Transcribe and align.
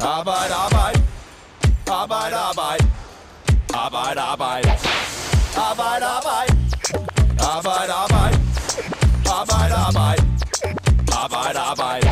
Arbejde, 0.00 0.54
arbejde. 0.54 1.02
Arbejde, 1.90 2.36
arbejde. 2.36 2.84
Arbejde, 3.74 4.20
arbejde. 4.20 4.70
Arbejde, 5.56 6.06
arbejde. 6.16 6.52
Arbejde, 7.40 7.92
arbejde. 7.92 8.36
Arbejde, 9.26 9.74
arbejde. 9.74 10.22
Arbejde, 11.22 11.58
arbejde. 11.58 12.08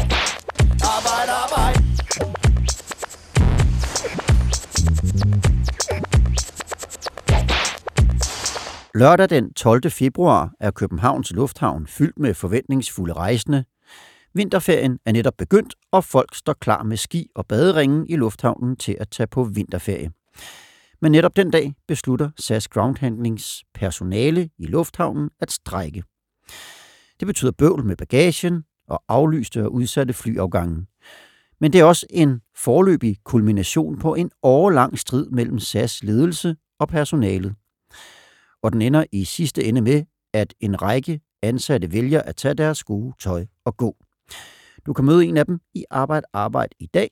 Arbejde, 0.94 1.32
arbejde. 1.44 1.84
Lørdag 8.94 9.30
den 9.30 9.54
12. 9.54 9.90
februar 9.90 10.50
er 10.60 10.70
Københavns 10.70 11.32
Lufthavn 11.32 11.86
fyldt 11.86 12.18
med 12.18 12.34
forventningsfulde 12.34 13.12
rejsende. 13.12 13.64
Vinterferien 14.34 14.98
er 15.06 15.12
netop 15.12 15.34
begyndt, 15.38 15.74
og 15.92 16.04
folk 16.04 16.34
står 16.34 16.52
klar 16.52 16.82
med 16.82 16.96
ski 16.96 17.28
og 17.34 17.46
baderingen 17.46 18.06
i 18.08 18.16
lufthavnen 18.16 18.76
til 18.76 18.96
at 19.00 19.08
tage 19.08 19.26
på 19.26 19.44
vinterferie. 19.44 20.10
Men 21.00 21.12
netop 21.12 21.36
den 21.36 21.50
dag 21.50 21.74
beslutter 21.88 22.30
SAS 22.36 22.68
Groundhandlings 22.68 23.64
personale 23.74 24.50
i 24.58 24.66
lufthavnen 24.66 25.30
at 25.40 25.52
strække. 25.52 26.02
Det 27.20 27.26
betyder 27.26 27.52
bøvl 27.52 27.84
med 27.84 27.96
bagagen 27.96 28.64
og 28.88 29.02
aflyste 29.08 29.64
og 29.64 29.72
udsatte 29.72 30.14
flyafgange. 30.14 30.86
Men 31.60 31.72
det 31.72 31.80
er 31.80 31.84
også 31.84 32.06
en 32.10 32.40
forløbig 32.56 33.16
kulmination 33.24 33.98
på 33.98 34.14
en 34.14 34.30
årlang 34.42 34.98
strid 34.98 35.26
mellem 35.30 35.58
SAS 35.58 36.02
ledelse 36.02 36.56
og 36.78 36.88
personalet 36.88 37.54
og 38.64 38.72
den 38.72 38.82
ender 38.82 39.04
i 39.12 39.24
sidste 39.24 39.64
ende 39.64 39.80
med, 39.80 40.04
at 40.32 40.54
en 40.60 40.82
række 40.82 41.20
ansatte 41.42 41.92
vælger 41.92 42.22
at 42.22 42.36
tage 42.36 42.54
deres 42.54 42.78
skue, 42.78 43.14
tøj 43.20 43.46
og 43.64 43.76
gå. 43.76 43.96
Du 44.86 44.92
kan 44.92 45.04
møde 45.04 45.26
en 45.26 45.36
af 45.36 45.46
dem 45.46 45.60
i 45.74 45.84
Arbejde 45.90 46.26
Arbejde 46.32 46.74
i 46.80 46.86
dag. 46.86 47.10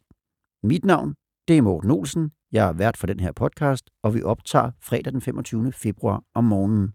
Mit 0.62 0.84
navn, 0.84 1.14
det 1.48 1.58
er 1.58 1.62
Morten 1.62 1.90
Olsen. 1.90 2.30
Jeg 2.52 2.68
er 2.68 2.72
vært 2.72 2.96
for 2.96 3.06
den 3.06 3.20
her 3.20 3.32
podcast, 3.32 3.91
og 4.02 4.14
vi 4.14 4.22
optager 4.22 4.70
fredag 4.80 5.12
den 5.12 5.20
25. 5.20 5.72
februar 5.72 6.22
om 6.34 6.44
morgenen. 6.44 6.92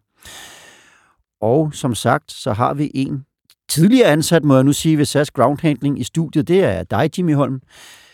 Og 1.42 1.74
som 1.74 1.96
sagt, 1.96 2.32
så 2.32 2.54
har 2.54 2.74
vi 2.74 2.92
en 2.94 3.26
tidligere 3.70 4.08
ansat, 4.12 4.44
må 4.44 4.56
jeg 4.56 4.64
nu 4.64 4.74
sige, 4.74 4.98
ved 4.98 5.06
SAS 5.06 5.32
Ground 5.32 5.60
Handling 5.62 6.00
i 6.00 6.04
studiet. 6.04 6.48
Det 6.48 6.64
er 6.64 6.84
dig, 6.84 7.18
Jimmy 7.18 7.36
Holm. 7.36 7.62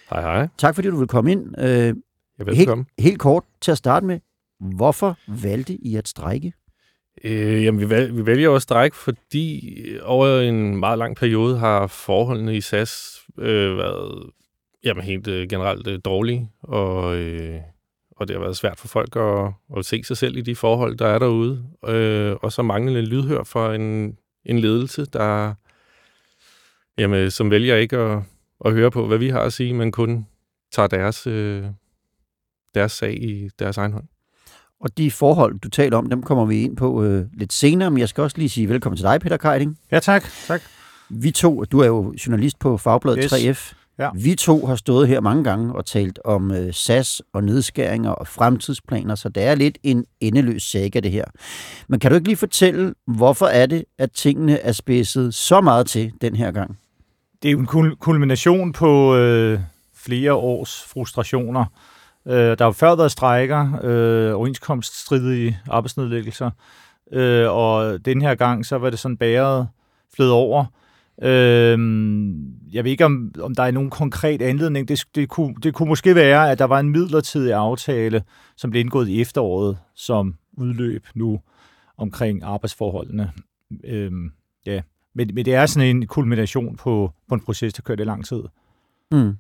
Hej, 0.09 0.21
hej. 0.21 0.47
Tak 0.57 0.75
fordi 0.75 0.87
du 0.87 0.97
vil 0.97 1.07
komme 1.07 1.31
ind. 1.31 1.59
Øh, 1.59 1.95
Ja, 2.39 2.43
velkommen. 2.43 2.85
helt, 2.97 3.05
helt 3.07 3.19
kort 3.19 3.43
til 3.61 3.71
at 3.71 3.77
starte 3.77 4.05
med. 4.05 4.19
Hvorfor 4.59 5.17
valgte 5.27 5.73
I 5.73 5.95
at 5.95 6.07
strække? 6.07 6.53
Øh, 7.23 7.63
jamen, 7.63 7.81
vi, 7.81 7.89
valg, 7.89 8.17
vi 8.17 8.25
vælger 8.25 8.43
jo 8.43 8.55
at 8.55 8.61
strække, 8.61 8.97
fordi 8.97 9.79
over 10.01 10.39
en 10.39 10.77
meget 10.77 10.97
lang 10.97 11.15
periode 11.15 11.57
har 11.57 11.87
forholdene 11.87 12.57
i 12.57 12.61
SAS 12.61 13.21
øh, 13.39 13.77
været 13.77 14.29
jamen, 14.83 15.03
helt 15.03 15.27
øh, 15.27 15.49
generelt 15.49 15.87
øh, 15.87 15.99
dårlige, 16.05 16.49
og, 16.61 17.15
øh, 17.17 17.59
og 18.15 18.27
det 18.27 18.35
har 18.35 18.41
været 18.41 18.57
svært 18.57 18.79
for 18.79 18.87
folk 18.87 19.15
at, 19.15 19.53
at 19.77 19.85
se 19.85 20.03
sig 20.03 20.17
selv 20.17 20.37
i 20.37 20.41
de 20.41 20.55
forhold, 20.55 20.97
der 20.97 21.07
er 21.07 21.19
derude. 21.19 21.65
Øh, 21.87 22.35
og 22.41 22.51
så 22.51 22.61
manglende 22.61 23.01
lydhør 23.01 23.43
for 23.43 23.71
en, 23.71 24.17
en 24.45 24.59
ledelse, 24.59 25.05
der 25.05 25.53
jamen, 26.97 27.19
øh, 27.19 27.31
som 27.31 27.51
vælger 27.51 27.75
ikke 27.75 27.97
at, 27.97 28.21
at 28.65 28.73
høre 28.73 28.91
på, 28.91 29.07
hvad 29.07 29.17
vi 29.17 29.29
har 29.29 29.41
at 29.41 29.53
sige, 29.53 29.73
men 29.73 29.91
kun 29.91 30.27
tager 30.71 30.87
deres, 30.87 31.27
øh, 31.27 31.65
deres 32.75 32.91
sag 32.91 33.23
i 33.23 33.49
deres 33.59 33.77
egen 33.77 33.93
hånd. 33.93 34.12
Og 34.83 34.97
de 34.97 35.11
forhold, 35.11 35.59
du 35.59 35.69
taler 35.69 35.97
om, 35.97 36.09
dem 36.09 36.23
kommer 36.23 36.45
vi 36.45 36.61
ind 36.63 36.77
på 36.77 37.03
øh, 37.03 37.25
lidt 37.33 37.53
senere, 37.53 37.91
men 37.91 37.97
jeg 37.99 38.09
skal 38.09 38.21
også 38.23 38.37
lige 38.37 38.49
sige 38.49 38.69
velkommen 38.69 38.97
til 38.97 39.03
dig, 39.03 39.19
Peter 39.21 39.37
Keiding. 39.37 39.77
Ja, 39.91 39.99
tak. 39.99 40.23
tak. 40.47 40.61
Vi 41.09 41.31
to, 41.31 41.63
du 41.63 41.79
er 41.79 41.85
jo 41.85 42.13
journalist 42.27 42.59
på 42.59 42.77
Fagbladet 42.77 43.23
Yes. 43.23 43.33
3F. 43.33 43.73
Ja. 43.99 44.09
Vi 44.15 44.35
to 44.35 44.65
har 44.65 44.75
stået 44.75 45.07
her 45.07 45.21
mange 45.21 45.43
gange 45.43 45.75
og 45.75 45.85
talt 45.85 46.19
om 46.25 46.51
øh, 46.51 46.73
SAS 46.73 47.21
og 47.33 47.43
nedskæringer 47.43 48.09
og 48.09 48.27
fremtidsplaner, 48.27 49.15
så 49.15 49.29
det 49.29 49.43
er 49.43 49.55
lidt 49.55 49.77
en 49.83 50.05
endeløs 50.19 50.63
saga, 50.63 50.99
det 50.99 51.11
her. 51.11 51.25
Men 51.87 51.99
kan 51.99 52.11
du 52.11 52.15
ikke 52.15 52.27
lige 52.27 52.37
fortælle, 52.37 52.93
hvorfor 53.07 53.45
er 53.45 53.65
det, 53.65 53.85
at 53.97 54.11
tingene 54.11 54.59
er 54.59 54.71
spidset 54.71 55.33
så 55.33 55.61
meget 55.61 55.87
til 55.87 56.11
den 56.21 56.35
her 56.35 56.51
gang? 56.51 56.77
Det 57.41 57.47
er 57.47 57.51
jo 57.51 57.59
en 57.59 57.67
kul- 57.67 57.95
kulmination 57.95 58.73
på 58.73 59.15
øh, 59.15 59.59
flere 59.95 60.33
års 60.33 60.83
frustrationer. 60.87 61.65
Øh, 62.27 62.35
der 62.35 62.55
har 62.59 62.65
jo 62.65 62.71
før 62.71 62.95
været 62.95 63.11
strækker, 63.11 63.79
øh, 63.83 64.35
overenskomststridige 64.35 65.59
arbejdsnedlæggelser, 65.69 66.51
øh, 67.11 67.51
og 67.51 68.05
den 68.05 68.21
her 68.21 68.35
gang, 68.35 68.65
så 68.65 68.77
var 68.77 68.89
det 68.89 68.99
sådan 68.99 69.17
bæret 69.17 69.67
flød 70.15 70.29
over. 70.29 70.65
Øh, 71.21 71.79
jeg 72.73 72.83
ved 72.83 72.91
ikke, 72.91 73.05
om, 73.05 73.31
om 73.41 73.55
der 73.55 73.63
er 73.63 73.71
nogen 73.71 73.89
konkret 73.89 74.41
anledning. 74.41 74.87
Det, 74.87 75.05
det, 75.15 75.29
kunne, 75.29 75.55
det 75.63 75.73
kunne 75.73 75.89
måske 75.89 76.15
være, 76.15 76.51
at 76.51 76.59
der 76.59 76.65
var 76.65 76.79
en 76.79 76.89
midlertidig 76.89 77.53
aftale, 77.53 78.23
som 78.55 78.71
blev 78.71 78.79
indgået 78.79 79.07
i 79.07 79.21
efteråret, 79.21 79.77
som 79.95 80.35
udløb 80.57 81.05
nu 81.15 81.39
omkring 81.97 82.43
arbejdsforholdene. 82.43 83.31
Øh, 83.83 84.11
ja. 84.65 84.81
Men, 85.15 85.29
men 85.33 85.45
det 85.45 85.55
er 85.55 85.65
sådan 85.65 85.95
en 85.95 86.07
kulmination 86.07 86.75
på, 86.75 87.11
på 87.29 87.35
en 87.35 87.41
proces, 87.41 87.73
der 87.73 87.81
kørte 87.81 88.03
i 88.03 88.05
lang 88.05 88.25
tid. 88.25 88.43
Mm. 89.11 89.37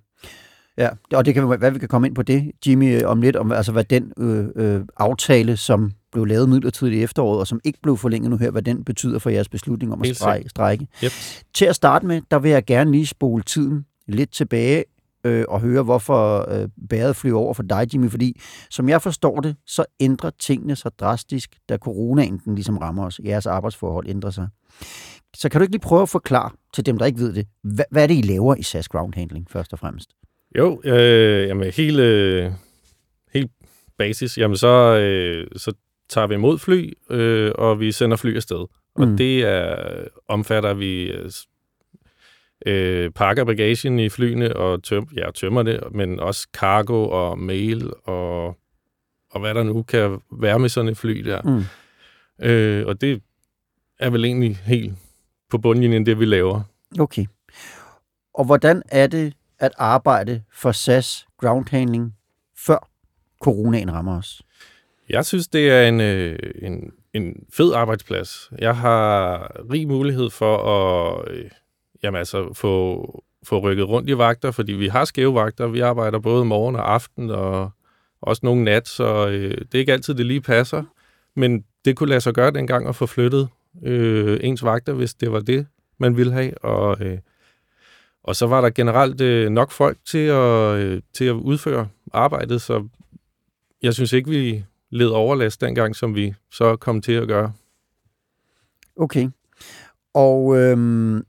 Ja, 0.77 0.89
og 1.13 1.25
det 1.25 1.33
kan 1.33 1.57
hvad 1.57 1.71
vi 1.71 1.79
kan 1.79 1.87
komme 1.87 2.07
ind 2.07 2.15
på 2.15 2.21
det, 2.21 2.51
Jimmy, 2.67 3.03
om 3.03 3.21
lidt, 3.21 3.35
om 3.35 3.51
altså 3.51 3.71
hvad 3.71 3.83
den 3.83 4.13
øh, 4.17 4.45
øh, 4.55 4.81
aftale, 4.97 5.57
som 5.57 5.91
blev 6.11 6.25
lavet 6.25 6.49
midlertidigt 6.49 6.95
i 6.95 7.03
efteråret, 7.03 7.39
og 7.39 7.47
som 7.47 7.59
ikke 7.63 7.79
blev 7.83 7.97
forlænget 7.97 8.31
nu 8.31 8.37
her, 8.37 8.51
hvad 8.51 8.61
den 8.61 8.83
betyder 8.83 9.19
for 9.19 9.29
jeres 9.29 9.49
beslutning 9.49 9.93
om 9.93 10.01
at 10.01 10.07
Helt 10.07 10.17
strække. 10.17 10.49
strække. 10.49 10.87
Yep. 11.03 11.11
Til 11.53 11.65
at 11.65 11.75
starte 11.75 12.05
med, 12.05 12.21
der 12.31 12.39
vil 12.39 12.51
jeg 12.51 12.65
gerne 12.65 12.91
lige 12.91 13.07
spole 13.07 13.43
tiden 13.43 13.85
lidt 14.07 14.31
tilbage 14.31 14.83
øh, 15.23 15.45
og 15.47 15.61
høre, 15.61 15.83
hvorfor 15.83 16.51
øh, 16.51 16.69
bæret 16.89 17.15
flyver 17.15 17.39
over 17.39 17.53
for 17.53 17.63
dig, 17.63 17.87
Jimmy, 17.93 18.09
fordi 18.09 18.41
som 18.69 18.89
jeg 18.89 19.01
forstår 19.01 19.39
det, 19.39 19.55
så 19.67 19.85
ændrer 19.99 20.29
tingene 20.39 20.75
sig 20.75 20.91
drastisk, 20.99 21.55
da 21.69 21.77
coronaen 21.77 22.41
den 22.45 22.55
ligesom 22.55 22.77
rammer 22.77 23.05
os. 23.05 23.21
Jeres 23.25 23.45
arbejdsforhold 23.45 24.09
ændrer 24.09 24.29
sig. 24.29 24.47
Så 25.35 25.49
kan 25.49 25.59
du 25.59 25.63
ikke 25.63 25.73
lige 25.73 25.81
prøve 25.81 26.01
at 26.01 26.09
forklare 26.09 26.49
til 26.73 26.85
dem, 26.85 26.97
der 26.97 27.05
ikke 27.05 27.19
ved 27.19 27.33
det, 27.33 27.47
hvad, 27.63 27.85
hvad 27.91 28.03
er 28.03 28.07
det, 28.07 28.17
I 28.17 28.21
laver 28.21 28.55
i 28.55 28.63
SAS 28.63 28.87
Ground 28.87 29.13
Handling, 29.13 29.47
først 29.49 29.73
og 29.73 29.79
fremmest? 29.79 30.09
Jo, 30.57 30.81
øh, 30.85 31.47
jamen 31.47 31.71
helt, 31.71 31.99
øh, 31.99 32.51
helt 33.33 33.51
basis, 33.97 34.37
jamen 34.37 34.57
så, 34.57 34.97
øh, 34.97 35.47
så 35.57 35.73
tager 36.09 36.27
vi 36.27 36.33
imod 36.33 36.59
fly, 36.59 36.93
øh, 37.09 37.51
og 37.55 37.79
vi 37.79 37.91
sender 37.91 38.17
fly 38.17 38.35
afsted. 38.35 38.65
Og 38.95 39.07
Mm. 39.07 39.17
det 39.17 39.41
er, 39.43 39.75
omfatter, 40.27 40.69
at 40.69 40.79
vi 40.79 41.13
øh, 42.65 43.11
pakker 43.11 43.43
bagagen 43.43 43.99
i 43.99 44.09
flyene 44.09 44.55
og 44.55 44.83
tøm, 44.83 45.07
ja, 45.15 45.31
tømmer 45.31 45.63
det, 45.63 45.79
men 45.91 46.19
også 46.19 46.47
cargo 46.53 47.09
og 47.09 47.39
mail 47.39 47.91
og, 48.03 48.45
og 49.31 49.39
hvad 49.39 49.53
der 49.53 49.63
nu 49.63 49.83
kan 49.83 50.19
være 50.31 50.59
med 50.59 50.69
sådan 50.69 50.89
et 50.91 50.97
fly 50.97 51.19
der. 51.25 51.41
Mm. 51.41 51.63
Øh, 52.45 52.87
og 52.87 53.01
det 53.01 53.21
er 53.99 54.09
vel 54.09 54.25
egentlig 54.25 54.55
helt 54.57 54.93
på 55.49 55.57
bundlinjen, 55.57 56.05
det 56.05 56.19
vi 56.19 56.25
laver. 56.25 56.61
Okay. 56.99 57.25
Og 58.33 58.45
hvordan 58.45 58.81
er 58.91 59.07
det 59.07 59.33
at 59.63 59.71
arbejde 59.77 60.43
for 60.53 60.71
SAS 60.71 61.25
Ground 61.41 61.65
Handling, 61.69 62.15
før 62.57 62.89
coronaen 63.41 63.93
rammer 63.93 64.17
os? 64.17 64.41
Jeg 65.09 65.25
synes, 65.25 65.47
det 65.47 65.71
er 65.71 65.87
en, 65.87 66.01
øh, 66.01 66.39
en, 66.61 66.91
en 67.13 67.45
fed 67.53 67.73
arbejdsplads. 67.73 68.51
Jeg 68.59 68.77
har 68.77 69.51
rig 69.71 69.87
mulighed 69.87 70.29
for 70.29 70.57
at 70.57 71.31
øh, 71.31 71.49
jamen 72.03 72.19
altså, 72.19 72.53
få, 72.53 73.23
få 73.43 73.59
rykket 73.59 73.87
rundt 73.87 74.09
i 74.09 74.17
vagter, 74.17 74.51
fordi 74.51 74.73
vi 74.73 74.87
har 74.87 75.05
skæve 75.05 75.35
vagter. 75.35 75.67
Vi 75.67 75.79
arbejder 75.79 76.19
både 76.19 76.45
morgen 76.45 76.75
og 76.75 76.93
aften, 76.93 77.29
og 77.29 77.71
også 78.21 78.39
nogle 78.43 78.63
nat, 78.63 78.87
så 78.87 79.27
øh, 79.27 79.51
det 79.51 79.75
er 79.75 79.79
ikke 79.79 79.93
altid, 79.93 80.13
det 80.13 80.25
lige 80.25 80.41
passer. 80.41 80.83
Men 81.35 81.63
det 81.85 81.95
kunne 81.95 82.09
lade 82.09 82.21
sig 82.21 82.33
gøre 82.33 82.51
dengang 82.51 82.87
at 82.87 82.95
få 82.95 83.05
flyttet 83.05 83.49
øh, 83.83 84.39
ens 84.43 84.63
vagter, 84.63 84.93
hvis 84.93 85.13
det 85.13 85.31
var 85.31 85.39
det, 85.39 85.67
man 85.97 86.17
ville 86.17 86.33
have. 86.33 86.57
Og, 86.57 86.97
øh, 87.01 87.17
og 88.23 88.35
så 88.35 88.47
var 88.47 88.61
der 88.61 88.69
generelt 88.69 89.21
øh, 89.21 89.49
nok 89.49 89.71
folk 89.71 89.97
til 90.05 90.27
at, 90.27 90.75
øh, 90.75 91.01
til 91.13 91.25
at 91.25 91.33
udføre 91.33 91.87
arbejdet, 92.13 92.61
så 92.61 92.87
jeg 93.81 93.93
synes 93.93 94.13
ikke, 94.13 94.29
vi 94.29 94.65
led 94.89 95.07
overlast 95.07 95.61
dengang, 95.61 95.95
som 95.95 96.15
vi 96.15 96.33
så 96.51 96.75
kom 96.75 97.01
til 97.01 97.11
at 97.11 97.27
gøre. 97.27 97.53
Okay. 98.95 99.29
Og 100.13 100.57
øhm, 100.57 101.23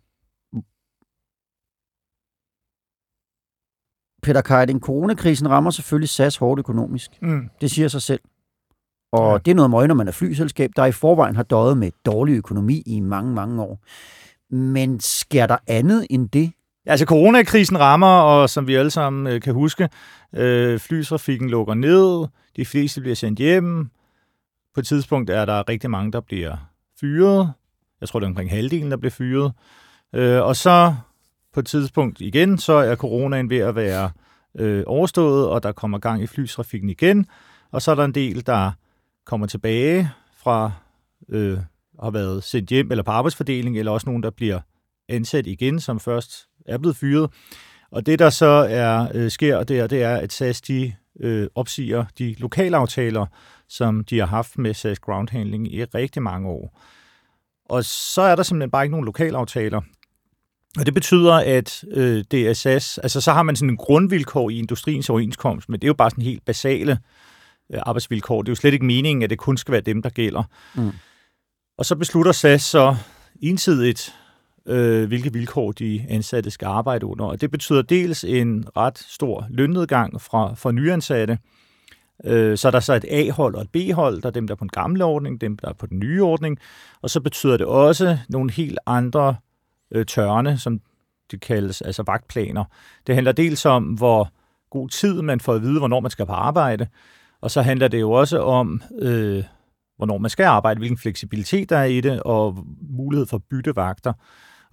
Peter 4.22 4.40
Keiding, 4.40 4.80
coronakrisen 4.80 5.50
rammer 5.50 5.70
selvfølgelig 5.70 6.08
SAS 6.08 6.36
hårdt 6.36 6.58
økonomisk. 6.58 7.10
Mm. 7.22 7.50
Det 7.60 7.70
siger 7.70 7.88
sig 7.88 8.02
selv. 8.02 8.20
Og 9.12 9.32
ja. 9.32 9.38
Det 9.38 9.50
er 9.50 9.54
noget 9.54 9.70
møg, 9.70 9.88
når 9.88 9.94
man 9.94 10.08
er 10.08 10.12
flyselskab, 10.12 10.70
der 10.76 10.84
i 10.84 10.92
forvejen 10.92 11.36
har 11.36 11.42
døjet 11.42 11.78
med 11.78 11.90
dårlig 12.04 12.36
økonomi 12.36 12.82
i 12.86 13.00
mange, 13.00 13.34
mange 13.34 13.62
år. 13.62 13.80
Men 14.54 15.00
sker 15.00 15.46
der 15.46 15.56
andet 15.66 16.06
end 16.10 16.28
det? 16.28 16.52
Ja, 16.86 16.90
Altså 16.90 17.06
coronakrisen 17.06 17.80
rammer, 17.80 18.20
og 18.20 18.50
som 18.50 18.66
vi 18.66 18.74
alle 18.74 18.90
sammen 18.90 19.26
øh, 19.26 19.40
kan 19.40 19.54
huske, 19.54 19.88
øh, 20.34 20.78
flytrafikken 20.78 21.50
lukker 21.50 21.74
ned, 21.74 22.26
de 22.56 22.64
fleste 22.64 23.00
bliver 23.00 23.16
sendt 23.16 23.38
hjem. 23.38 23.90
På 24.74 24.80
et 24.80 24.86
tidspunkt 24.86 25.30
er 25.30 25.44
der 25.44 25.68
rigtig 25.68 25.90
mange, 25.90 26.12
der 26.12 26.20
bliver 26.20 26.56
fyret. 27.00 27.52
Jeg 28.00 28.08
tror, 28.08 28.20
det 28.20 28.24
er 28.24 28.30
omkring 28.30 28.50
halvdelen, 28.50 28.90
der 28.90 28.96
bliver 28.96 29.10
fyret. 29.10 29.52
Øh, 30.14 30.42
og 30.42 30.56
så 30.56 30.94
på 31.52 31.60
et 31.60 31.66
tidspunkt 31.66 32.20
igen, 32.20 32.58
så 32.58 32.72
er 32.72 32.96
coronaen 32.96 33.50
ved 33.50 33.58
at 33.58 33.74
være 33.74 34.10
øh, 34.58 34.84
overstået, 34.86 35.48
og 35.48 35.62
der 35.62 35.72
kommer 35.72 35.98
gang 35.98 36.22
i 36.22 36.26
flytrafikken 36.26 36.90
igen. 36.90 37.26
Og 37.70 37.82
så 37.82 37.90
er 37.90 37.94
der 37.94 38.04
en 38.04 38.14
del, 38.14 38.46
der 38.46 38.72
kommer 39.24 39.46
tilbage 39.46 40.10
fra 40.36 40.72
øh, 41.28 41.58
har 42.02 42.10
været 42.10 42.44
sendt 42.44 42.70
hjem 42.70 42.90
eller 42.90 43.04
på 43.04 43.10
arbejdsfordeling, 43.10 43.78
eller 43.78 43.92
også 43.92 44.06
nogen, 44.06 44.22
der 44.22 44.30
bliver 44.30 44.60
ansat 45.08 45.46
igen, 45.46 45.80
som 45.80 46.00
først 46.00 46.48
er 46.66 46.78
blevet 46.78 46.96
fyret. 46.96 47.30
Og 47.90 48.06
det, 48.06 48.18
der 48.18 48.30
så 48.30 48.66
er 48.70 49.08
øh, 49.14 49.30
sker 49.30 49.64
der, 49.64 49.86
det 49.86 50.02
er, 50.02 50.16
at 50.16 50.32
SAS 50.32 50.60
de, 50.60 50.92
øh, 51.20 51.48
opsiger 51.54 52.04
de 52.18 52.34
lokalaftaler, 52.38 53.26
som 53.68 54.04
de 54.04 54.18
har 54.18 54.26
haft 54.26 54.58
med 54.58 54.74
SAS 54.74 54.98
Ground 54.98 55.28
Handling 55.28 55.74
i 55.74 55.84
rigtig 55.84 56.22
mange 56.22 56.48
år. 56.48 56.80
Og 57.68 57.84
så 57.84 58.22
er 58.22 58.36
der 58.36 58.42
simpelthen 58.42 58.70
bare 58.70 58.84
ikke 58.84 58.90
nogen 58.90 59.06
lokalaftaler. 59.06 59.80
Og 60.78 60.86
det 60.86 60.94
betyder, 60.94 61.34
at 61.34 61.84
øh, 61.90 62.24
det 62.30 62.48
er 62.48 62.52
SAS, 62.52 62.98
altså 62.98 63.20
så 63.20 63.32
har 63.32 63.42
man 63.42 63.56
sådan 63.56 63.70
en 63.70 63.76
grundvilkår 63.76 64.50
i 64.50 64.58
industriens 64.58 65.10
overenskomst, 65.10 65.68
men 65.68 65.80
det 65.80 65.86
er 65.86 65.88
jo 65.88 65.94
bare 65.94 66.10
sådan 66.10 66.24
helt 66.24 66.44
basale 66.44 66.98
øh, 67.72 67.80
arbejdsvilkår. 67.82 68.42
Det 68.42 68.48
er 68.48 68.52
jo 68.52 68.56
slet 68.56 68.72
ikke 68.72 68.86
meningen, 68.86 69.22
at 69.22 69.30
det 69.30 69.38
kun 69.38 69.56
skal 69.56 69.72
være 69.72 69.80
dem, 69.80 70.02
der 70.02 70.10
gælder. 70.10 70.42
Mm. 70.74 70.90
Og 71.78 71.84
så 71.84 71.96
beslutter 71.96 72.32
SAS 72.32 72.62
så 72.62 72.96
ensidigt, 73.42 74.14
øh, 74.66 75.08
hvilke 75.08 75.32
vilkår 75.32 75.72
de 75.72 76.06
ansatte 76.08 76.50
skal 76.50 76.66
arbejde 76.66 77.06
under. 77.06 77.24
Og 77.24 77.40
det 77.40 77.50
betyder 77.50 77.82
dels 77.82 78.24
en 78.24 78.64
ret 78.76 78.98
stor 78.98 79.46
lønnedgang 79.50 80.20
fra, 80.20 80.54
fra 80.54 80.72
nyansatte. 80.72 81.38
Øh, 82.24 82.58
så 82.58 82.68
er 82.68 82.72
der 82.72 82.80
så 82.80 82.94
et 82.94 83.04
A-hold 83.10 83.54
og 83.54 83.62
et 83.62 83.70
B-hold, 83.70 84.22
der 84.22 84.28
er 84.28 84.32
dem, 84.32 84.46
der 84.46 84.54
er 84.54 84.56
på 84.56 84.64
den 84.64 84.68
gamle 84.68 85.04
ordning, 85.04 85.40
dem, 85.40 85.56
der 85.56 85.68
er 85.68 85.72
på 85.72 85.86
den 85.86 85.98
nye 85.98 86.22
ordning. 86.22 86.58
Og 87.02 87.10
så 87.10 87.20
betyder 87.20 87.56
det 87.56 87.66
også 87.66 88.18
nogle 88.28 88.52
helt 88.52 88.78
andre 88.86 89.36
øh, 89.90 90.06
tørne, 90.06 90.58
som 90.58 90.80
det 91.30 91.40
kaldes, 91.40 91.82
altså 91.82 92.02
vagtplaner. 92.06 92.64
Det 93.06 93.14
handler 93.14 93.32
dels 93.32 93.66
om, 93.66 93.84
hvor 93.84 94.30
god 94.70 94.88
tid 94.88 95.22
man 95.22 95.40
får 95.40 95.54
at 95.54 95.62
vide, 95.62 95.78
hvornår 95.78 96.00
man 96.00 96.10
skal 96.10 96.26
på 96.26 96.32
arbejde, 96.32 96.86
og 97.40 97.50
så 97.50 97.62
handler 97.62 97.88
det 97.88 98.00
jo 98.00 98.12
også 98.12 98.42
om, 98.42 98.82
øh, 98.98 99.44
hvornår 99.96 100.18
man 100.18 100.30
skal 100.30 100.44
arbejde, 100.44 100.78
hvilken 100.78 100.98
fleksibilitet 100.98 101.70
der 101.70 101.76
er 101.78 101.84
i 101.84 102.00
det, 102.00 102.22
og 102.22 102.66
mulighed 102.90 103.26
for 103.26 103.38
byttevagter. 103.38 104.12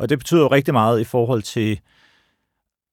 Og 0.02 0.10
det 0.10 0.20
betyder 0.20 0.42
jo 0.42 0.48
rigtig 0.48 0.74
meget 0.74 1.02
i 1.02 1.04
forhold 1.04 1.42
til, 1.42 1.80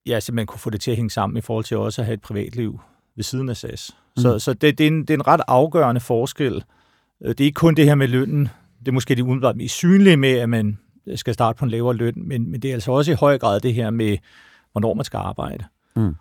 ja, 0.07 0.21
man 0.33 0.47
kunne 0.47 0.61
få 0.61 0.71
det 0.71 0.81
til 0.81 0.91
at 0.91 0.97
hænge 0.97 1.11
sammen 1.11 1.37
i 1.37 1.41
forhold 1.41 1.65
til 1.65 1.77
også 1.77 2.03
at 2.03 2.07
have 2.07 2.15
et 2.15 2.21
privatliv 2.21 2.81
ved 3.17 3.25
siden 3.25 3.49
af 3.49 3.57
SAS. 3.57 3.97
Mm. 4.17 4.23
Så, 4.23 4.39
så 4.39 4.53
det, 4.53 4.79
det, 4.79 4.85
er 4.85 4.89
en, 4.89 5.01
det 5.01 5.11
er 5.11 5.15
en 5.15 5.27
ret 5.27 5.41
afgørende 5.49 6.01
forskel. 6.01 6.65
Øh, 7.25 7.29
det 7.29 7.41
er 7.41 7.45
ikke 7.45 7.57
kun 7.57 7.75
det 7.75 7.85
her 7.85 7.95
med 7.95 8.09
lønnen. 8.09 8.49
Det 8.81 8.89
er 8.89 8.93
måske 8.93 9.15
det 9.15 9.23
umiddelbart 9.23 9.57
mest 9.57 9.75
synlige 9.75 10.17
med, 10.17 10.39
at 10.39 10.49
man 10.49 10.79
skal 11.15 11.35
starte 11.35 11.59
på 11.59 11.65
en 11.65 11.71
lavere 11.71 11.97
løn, 11.97 12.15
men, 12.17 12.51
men 12.51 12.63
det 12.63 12.71
er 12.71 12.75
altså 12.75 12.93
også 12.93 13.13
i 13.13 13.15
høj 13.15 13.39
grad 13.39 13.61
det 13.61 13.75
her 13.75 13.91
med, 13.91 14.19
hvornår 14.73 14.95
man 14.95 15.05
skal 15.05 15.19
arbejde. 15.19 15.65
Mm. 15.99 16.15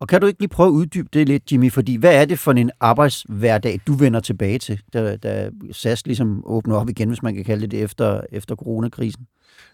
Og 0.00 0.08
kan 0.08 0.20
du 0.20 0.26
ikke 0.26 0.40
lige 0.40 0.48
prøve 0.48 0.66
at 0.66 0.72
uddybe 0.72 1.08
det 1.12 1.28
lidt, 1.28 1.52
Jimmy? 1.52 1.72
Fordi 1.72 1.96
hvad 1.96 2.14
er 2.14 2.24
det 2.24 2.38
for 2.38 2.52
en 2.52 2.70
arbejdshverdag, 2.80 3.80
du 3.86 3.92
vender 3.92 4.20
tilbage 4.20 4.58
til, 4.58 4.80
da, 4.92 5.16
da 5.16 5.50
SAS 5.72 6.06
ligesom 6.06 6.42
åbner 6.46 6.76
op 6.76 6.88
igen, 6.88 7.08
hvis 7.08 7.22
man 7.22 7.34
kan 7.34 7.44
kalde 7.44 7.66
det 7.66 7.82
efter, 7.82 8.20
efter 8.32 8.56
coronakrisen? 8.56 9.26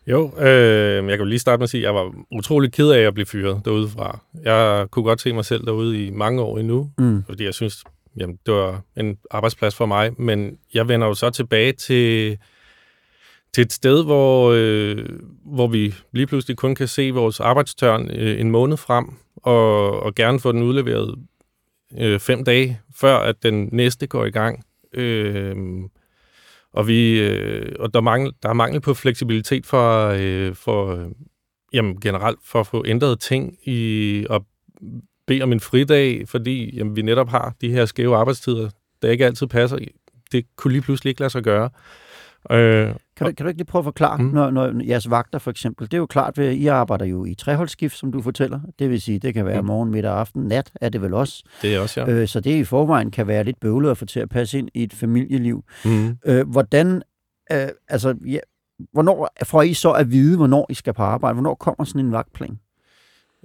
Jo, 0.07 0.33
øh, 0.39 1.09
jeg 1.09 1.19
kan 1.19 1.29
lige 1.29 1.39
starte 1.39 1.59
med 1.59 1.65
at 1.65 1.71
sige, 1.71 1.81
at 1.81 1.85
jeg 1.85 1.95
var 1.95 2.15
utrolig 2.33 2.73
ked 2.73 2.91
af 2.91 3.01
at 3.01 3.15
blive 3.15 3.27
fyret 3.27 3.61
derude 3.65 3.89
fra. 3.89 4.21
Jeg 4.43 4.87
kunne 4.91 5.05
godt 5.05 5.21
se 5.21 5.33
mig 5.33 5.45
selv 5.45 5.67
derude 5.67 6.07
i 6.07 6.11
mange 6.11 6.43
år 6.43 6.59
endnu, 6.59 6.91
mm. 6.99 7.23
fordi 7.29 7.45
jeg 7.45 7.55
synes, 7.55 7.85
jamen, 8.17 8.39
det 8.47 8.55
var 8.55 8.83
en 8.97 9.17
arbejdsplads 9.31 9.75
for 9.75 9.87
mig. 9.87 10.21
Men 10.21 10.59
jeg 10.75 10.89
vender 10.89 11.07
jo 11.07 11.15
så 11.15 11.31
tilbage 11.31 11.73
til, 11.73 12.39
til 13.55 13.63
et 13.63 13.73
sted, 13.73 14.05
hvor, 14.05 14.53
øh, 14.57 15.07
hvor 15.45 15.67
vi 15.67 15.95
lige 16.13 16.27
pludselig 16.27 16.57
kun 16.57 16.75
kan 16.75 16.89
se 16.89 17.11
vores 17.11 17.41
arbejdstørn 17.41 18.11
øh, 18.11 18.41
en 18.41 18.51
måned 18.51 18.77
frem, 18.77 19.07
og, 19.37 20.01
og 20.03 20.15
gerne 20.15 20.41
få 20.41 20.53
den 20.53 20.63
udleveret 20.63 21.15
øh, 21.99 22.21
fem 22.21 22.45
dage, 22.45 22.81
før 22.95 23.17
at 23.17 23.43
den 23.43 23.69
næste 23.73 24.07
går 24.07 24.25
i 24.25 24.31
gang. 24.31 24.65
Øh, 24.95 25.57
og 26.73 26.89
vi 26.89 27.21
øh, 27.21 27.73
og 27.79 27.95
der, 27.95 28.01
mangel, 28.01 28.33
der 28.43 28.49
er 28.49 28.53
mangel 28.53 28.81
på 28.81 28.95
fleksibilitet 28.95 29.67
for, 29.67 30.09
øh, 30.19 30.55
for 30.55 30.95
øh, 30.95 31.07
jamen, 31.73 32.01
generelt 32.01 32.39
for 32.45 32.61
at 32.61 32.67
få 32.67 32.85
ændret 32.87 33.21
ting 33.21 33.59
i 33.69 34.27
at 34.31 34.43
bede 35.27 35.43
om 35.43 35.53
en 35.53 35.61
fridag, 35.61 36.29
fordi 36.29 36.77
jamen, 36.77 36.97
vi 36.97 37.03
netop 37.03 37.29
har 37.29 37.55
de 37.61 37.71
her 37.71 37.85
skæve 37.85 38.17
arbejdstider, 38.17 38.71
der 39.03 39.11
ikke 39.11 39.27
altid 39.27 39.47
passer. 39.47 39.79
Det 40.33 40.45
kunne 40.57 40.73
lige 40.73 40.83
pludselig 40.83 41.11
ikke 41.11 41.21
lade 41.21 41.31
sig 41.31 41.43
gøre. 41.43 41.71
Øh, 42.51 42.95
kan, 43.17 43.27
du, 43.27 43.33
kan 43.33 43.45
du 43.45 43.47
ikke 43.49 43.59
lige 43.59 43.67
prøve 43.67 43.81
at 43.81 43.85
forklare, 43.85 44.19
mm. 44.19 44.25
når, 44.25 44.51
når 44.51 44.85
jeres 44.87 45.11
vagter 45.11 45.39
for 45.39 45.51
eksempel, 45.51 45.87
det 45.87 45.95
er 45.95 45.99
jo 45.99 46.07
klart, 46.07 46.39
at 46.39 46.55
I 46.55 46.67
arbejder 46.67 47.05
jo 47.05 47.25
i 47.25 47.35
treholdsskift, 47.35 47.97
som 47.97 48.13
du 48.13 48.23
fortæller. 48.23 48.61
Det 48.79 48.91
vil 48.91 49.01
sige, 49.01 49.19
det 49.19 49.35
kan 49.35 49.47
være 49.47 49.61
mm. 49.61 49.67
morgen, 49.67 49.91
middag, 49.91 50.13
aften, 50.13 50.43
nat 50.43 50.73
er 50.81 50.89
det 50.89 51.03
vel 51.03 51.15
også. 51.15 51.43
Det 51.63 51.75
er 51.75 51.81
også, 51.81 52.01
ja. 52.01 52.11
Øh, 52.11 52.29
så 52.29 52.41
det 52.41 52.51
i 52.51 52.65
forvejen 52.65 53.11
kan 53.11 53.27
være 53.27 53.45
lidt 53.45 53.61
bøvlet 53.61 53.91
at 53.91 53.99
få 53.99 54.05
til 54.05 54.21
at 54.21 54.29
passe 54.29 54.59
ind 54.59 54.69
i 54.75 54.83
et 54.83 54.93
familieliv. 54.93 55.65
Mm. 55.85 56.17
Øh, 56.27 56.49
hvordan, 56.49 57.03
øh, 57.53 57.69
altså, 57.89 58.15
ja, 58.27 58.39
hvornår 58.93 59.35
får 59.45 59.63
I 59.63 59.75
så 59.75 59.91
at 59.91 60.11
vide, 60.11 60.37
hvornår 60.37 60.67
I 60.71 60.75
skal 60.75 60.95
på 60.95 61.03
arbejde? 61.03 61.35
Hvornår 61.35 61.55
kommer 61.55 61.85
sådan 61.85 62.07
en 62.07 62.13
vagtplan? 62.13 62.59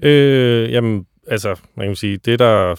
Øh, 0.04 0.72
jamen, 0.72 1.06
altså, 1.28 1.56
man 1.78 1.88
kan 1.88 1.96
sige, 1.96 2.18
det 2.18 2.40
der 2.40 2.76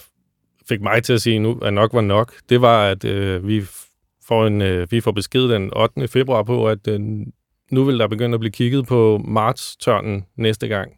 fik 0.69 0.81
mig 0.81 1.03
til 1.03 1.13
at 1.13 1.21
sige 1.21 1.39
nu, 1.39 1.59
at 1.61 1.73
nok 1.73 1.93
var 1.93 2.01
nok, 2.01 2.33
det 2.49 2.61
var, 2.61 2.87
at 2.87 3.05
øh, 3.05 3.47
vi 3.47 3.63
får 4.27 4.47
en, 4.47 4.61
øh, 4.61 4.91
vi 4.91 5.01
får 5.01 5.11
besked 5.11 5.49
den 5.49 5.71
8. 5.75 6.07
februar 6.07 6.43
på, 6.43 6.67
at 6.67 6.87
øh, 6.87 6.99
nu 7.71 7.83
vil 7.83 7.99
der 7.99 8.07
begynde 8.07 8.33
at 8.33 8.39
blive 8.39 8.51
kigget 8.51 8.87
på 8.87 9.21
marts-tørnen 9.25 10.25
næste 10.35 10.67
gang. 10.67 10.91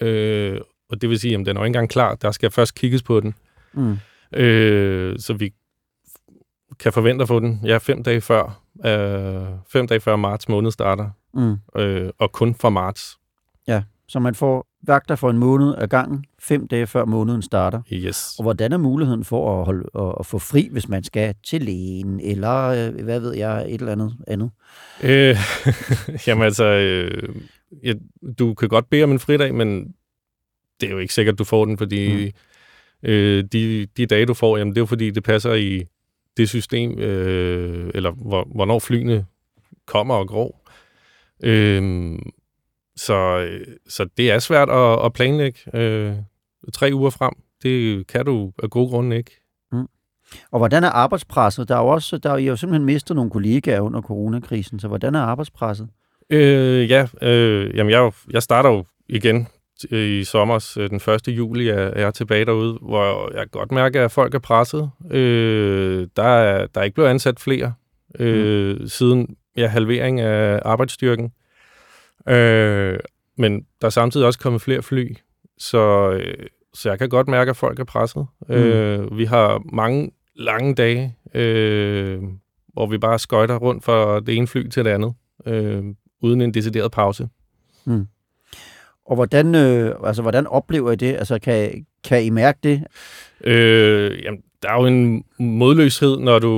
Øh, 0.00 0.60
og 0.90 1.00
det 1.00 1.10
vil 1.10 1.18
sige, 1.18 1.34
at 1.34 1.46
den 1.46 1.56
er 1.56 1.60
ikke 1.60 1.66
engang 1.66 1.90
klar. 1.90 2.14
Der 2.14 2.30
skal 2.30 2.50
først 2.50 2.74
kigges 2.74 3.02
på 3.02 3.20
den. 3.20 3.34
Mm. 3.72 3.96
Øh, 4.32 5.18
så 5.18 5.34
vi 5.34 5.52
kan 6.78 6.92
forvente 6.92 7.22
at 7.22 7.28
få 7.28 7.40
den 7.40 7.60
ja, 7.64 7.78
fem 7.78 8.02
dage 8.02 8.20
før. 8.20 8.62
Øh, 8.86 9.58
fem 9.68 9.86
dage 9.86 10.00
før 10.00 10.16
marts 10.16 10.48
måned 10.48 10.70
starter. 10.70 11.10
Mm. 11.34 11.80
Øh, 11.80 12.10
og 12.18 12.32
kun 12.32 12.54
for 12.54 12.70
marts. 12.70 13.18
Ja, 13.68 13.82
så 14.08 14.18
man 14.18 14.34
får 14.34 14.66
vagter 14.86 15.16
for 15.16 15.30
en 15.30 15.38
måned 15.38 15.74
ad 15.78 15.88
gangen, 15.88 16.24
fem 16.38 16.68
dage 16.68 16.86
før 16.86 17.04
måneden 17.04 17.42
starter. 17.42 17.82
Yes. 17.92 18.34
Og 18.38 18.42
hvordan 18.42 18.72
er 18.72 18.76
muligheden 18.76 19.24
for 19.24 19.58
at, 19.60 19.64
holde, 19.64 19.84
at, 19.98 20.14
at 20.20 20.26
få 20.26 20.38
fri, 20.38 20.68
hvis 20.72 20.88
man 20.88 21.04
skal 21.04 21.34
til 21.46 21.62
lægen, 21.62 22.20
eller 22.20 22.62
øh, 22.62 23.04
hvad 23.04 23.20
ved 23.20 23.34
jeg, 23.34 23.64
et 23.68 23.80
eller 23.80 23.92
andet 23.92 24.16
andet? 24.26 24.50
Øh, 25.02 25.36
jamen 26.26 26.44
altså, 26.44 26.64
øh, 26.64 27.34
ja, 27.84 27.92
du 28.38 28.54
kan 28.54 28.68
godt 28.68 28.90
bede 28.90 29.04
om 29.04 29.12
en 29.12 29.18
fridag, 29.18 29.54
men 29.54 29.94
det 30.80 30.86
er 30.86 30.90
jo 30.90 30.98
ikke 30.98 31.14
sikkert, 31.14 31.38
du 31.38 31.44
får 31.44 31.64
den, 31.64 31.78
fordi 31.78 32.24
mm. 32.24 33.08
øh, 33.08 33.44
de, 33.52 33.86
de 33.96 34.06
dage, 34.06 34.26
du 34.26 34.34
får, 34.34 34.56
jamen 34.56 34.74
det 34.74 34.78
er 34.78 34.82
jo 34.82 34.86
fordi, 34.86 35.10
det 35.10 35.22
passer 35.22 35.54
i 35.54 35.84
det 36.36 36.48
system, 36.48 36.98
øh, 36.98 37.90
eller 37.94 38.10
hvor, 38.10 38.48
hvornår 38.54 38.78
flyene 38.78 39.26
kommer 39.86 40.14
og 40.14 40.28
går. 40.28 40.70
Øh, 41.42 42.18
så, 42.96 43.14
øh, 43.38 43.66
så 43.88 44.06
det 44.16 44.30
er 44.30 44.38
svært 44.38 44.70
at, 44.70 45.04
at 45.04 45.12
planlægge 45.12 45.58
øh, 45.74 46.14
tre 46.72 46.90
uger 46.94 47.10
frem. 47.10 47.32
Det 47.62 48.06
kan 48.06 48.24
du 48.24 48.52
af 48.62 48.70
gode 48.70 48.88
grunde 48.88 49.16
ikke. 49.16 49.30
Mm. 49.72 49.86
Og 50.50 50.58
hvordan 50.58 50.84
er 50.84 50.90
arbejdspresset? 50.90 51.68
Der 51.68 51.76
er 51.76 51.80
jo 51.80 51.88
også, 51.88 52.18
der 52.18 52.30
er 52.30 52.36
jo 52.36 52.56
simpelthen 52.56 52.84
mistet 52.84 53.16
nogle 53.16 53.30
kollegaer 53.30 53.80
under 53.80 54.02
coronakrisen, 54.02 54.80
så 54.80 54.88
hvordan 54.88 55.14
er 55.14 55.20
arbejdspresset? 55.20 55.88
Øh, 56.30 56.90
ja, 56.90 57.06
øh, 57.22 57.76
jamen 57.76 57.90
jeg, 57.90 58.12
jeg 58.30 58.42
starter 58.42 58.70
jo 58.70 58.84
igen 59.08 59.48
i 59.90 60.24
sommer, 60.24 60.74
øh, 60.78 60.90
den 60.90 61.00
1. 61.28 61.28
juli, 61.28 61.68
er 61.68 62.00
jeg 62.00 62.14
tilbage 62.14 62.44
derude, 62.44 62.78
hvor 62.82 63.36
jeg 63.36 63.50
godt 63.50 63.72
mærker, 63.72 64.04
at 64.04 64.10
folk 64.10 64.34
er 64.34 64.38
presset. 64.38 64.90
Øh, 65.10 66.08
der, 66.16 66.22
er, 66.22 66.66
der 66.66 66.80
er 66.80 66.84
ikke 66.84 66.94
blevet 66.94 67.08
ansat 67.08 67.40
flere 67.40 67.72
øh, 68.18 68.80
mm. 68.80 68.86
siden 68.86 69.36
ja, 69.56 69.66
halvering 69.66 70.20
af 70.20 70.60
arbejdsstyrken. 70.64 71.24
Øh, 71.24 71.30
men 73.38 73.66
der 73.80 73.86
er 73.86 73.90
samtidig 73.90 74.26
også 74.26 74.38
kommet 74.38 74.62
flere 74.62 74.82
fly, 74.82 75.16
så, 75.58 76.10
øh, 76.10 76.46
så 76.74 76.88
jeg 76.88 76.98
kan 76.98 77.08
godt 77.08 77.28
mærke, 77.28 77.50
at 77.50 77.56
folk 77.56 77.78
er 77.78 77.84
presset. 77.84 78.26
Mm. 78.48 78.54
Øh, 78.54 79.18
vi 79.18 79.24
har 79.24 79.62
mange 79.72 80.10
lange 80.34 80.74
dage, 80.74 81.16
øh, 81.34 82.22
hvor 82.72 82.86
vi 82.86 82.98
bare 82.98 83.18
skøjter 83.18 83.56
rundt 83.56 83.84
fra 83.84 84.20
det 84.20 84.36
ene 84.36 84.46
fly 84.46 84.68
til 84.68 84.84
det 84.84 84.90
andet, 84.90 85.14
øh, 85.46 85.84
uden 86.22 86.40
en 86.40 86.54
decideret 86.54 86.92
pause. 86.92 87.28
Mm. 87.84 88.06
Og 89.06 89.14
hvordan, 89.14 89.54
øh, 89.54 89.94
altså, 90.04 90.22
hvordan 90.22 90.46
oplever 90.46 90.92
I 90.92 90.96
det? 90.96 91.14
Altså, 91.16 91.38
kan, 91.38 91.86
kan 92.04 92.24
I 92.24 92.30
mærke 92.30 92.58
det? 92.62 92.84
Øh, 93.44 94.24
jamen, 94.24 94.42
der 94.62 94.68
er 94.68 94.80
jo 94.80 94.86
en 94.86 95.24
modløshed, 95.38 96.18
når 96.18 96.38
du, 96.38 96.54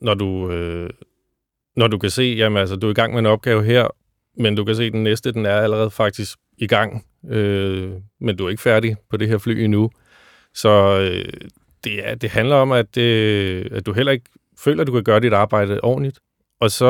når 0.00 0.14
du, 0.14 0.50
øh, 0.50 0.90
når 1.76 1.86
du 1.86 1.98
kan 1.98 2.10
se, 2.10 2.22
jamen, 2.22 2.58
altså, 2.58 2.76
du 2.76 2.86
er 2.86 2.90
i 2.90 2.94
gang 2.94 3.12
med 3.12 3.18
en 3.18 3.26
opgave 3.26 3.64
her, 3.64 3.88
men 4.36 4.54
du 4.54 4.64
kan 4.64 4.76
se, 4.76 4.84
at 4.84 4.92
den 4.92 5.02
næste, 5.02 5.32
den 5.32 5.46
er 5.46 5.56
allerede 5.56 5.90
faktisk 5.90 6.38
i 6.58 6.66
gang, 6.66 7.06
øh, 7.28 7.92
men 8.20 8.36
du 8.36 8.46
er 8.46 8.50
ikke 8.50 8.62
færdig 8.62 8.96
på 9.10 9.16
det 9.16 9.28
her 9.28 9.38
fly 9.38 9.52
endnu. 9.52 9.90
Så 10.54 11.00
øh, 11.00 11.32
det, 11.84 12.08
er, 12.08 12.14
det 12.14 12.30
handler 12.30 12.56
om, 12.56 12.72
at, 12.72 12.96
øh, 12.96 13.66
at 13.72 13.86
du 13.86 13.92
heller 13.92 14.12
ikke 14.12 14.30
føler, 14.58 14.80
at 14.80 14.86
du 14.86 14.92
kan 14.92 15.04
gøre 15.04 15.20
dit 15.20 15.32
arbejde 15.32 15.80
ordentligt. 15.80 16.20
Og 16.60 16.70
så 16.70 16.86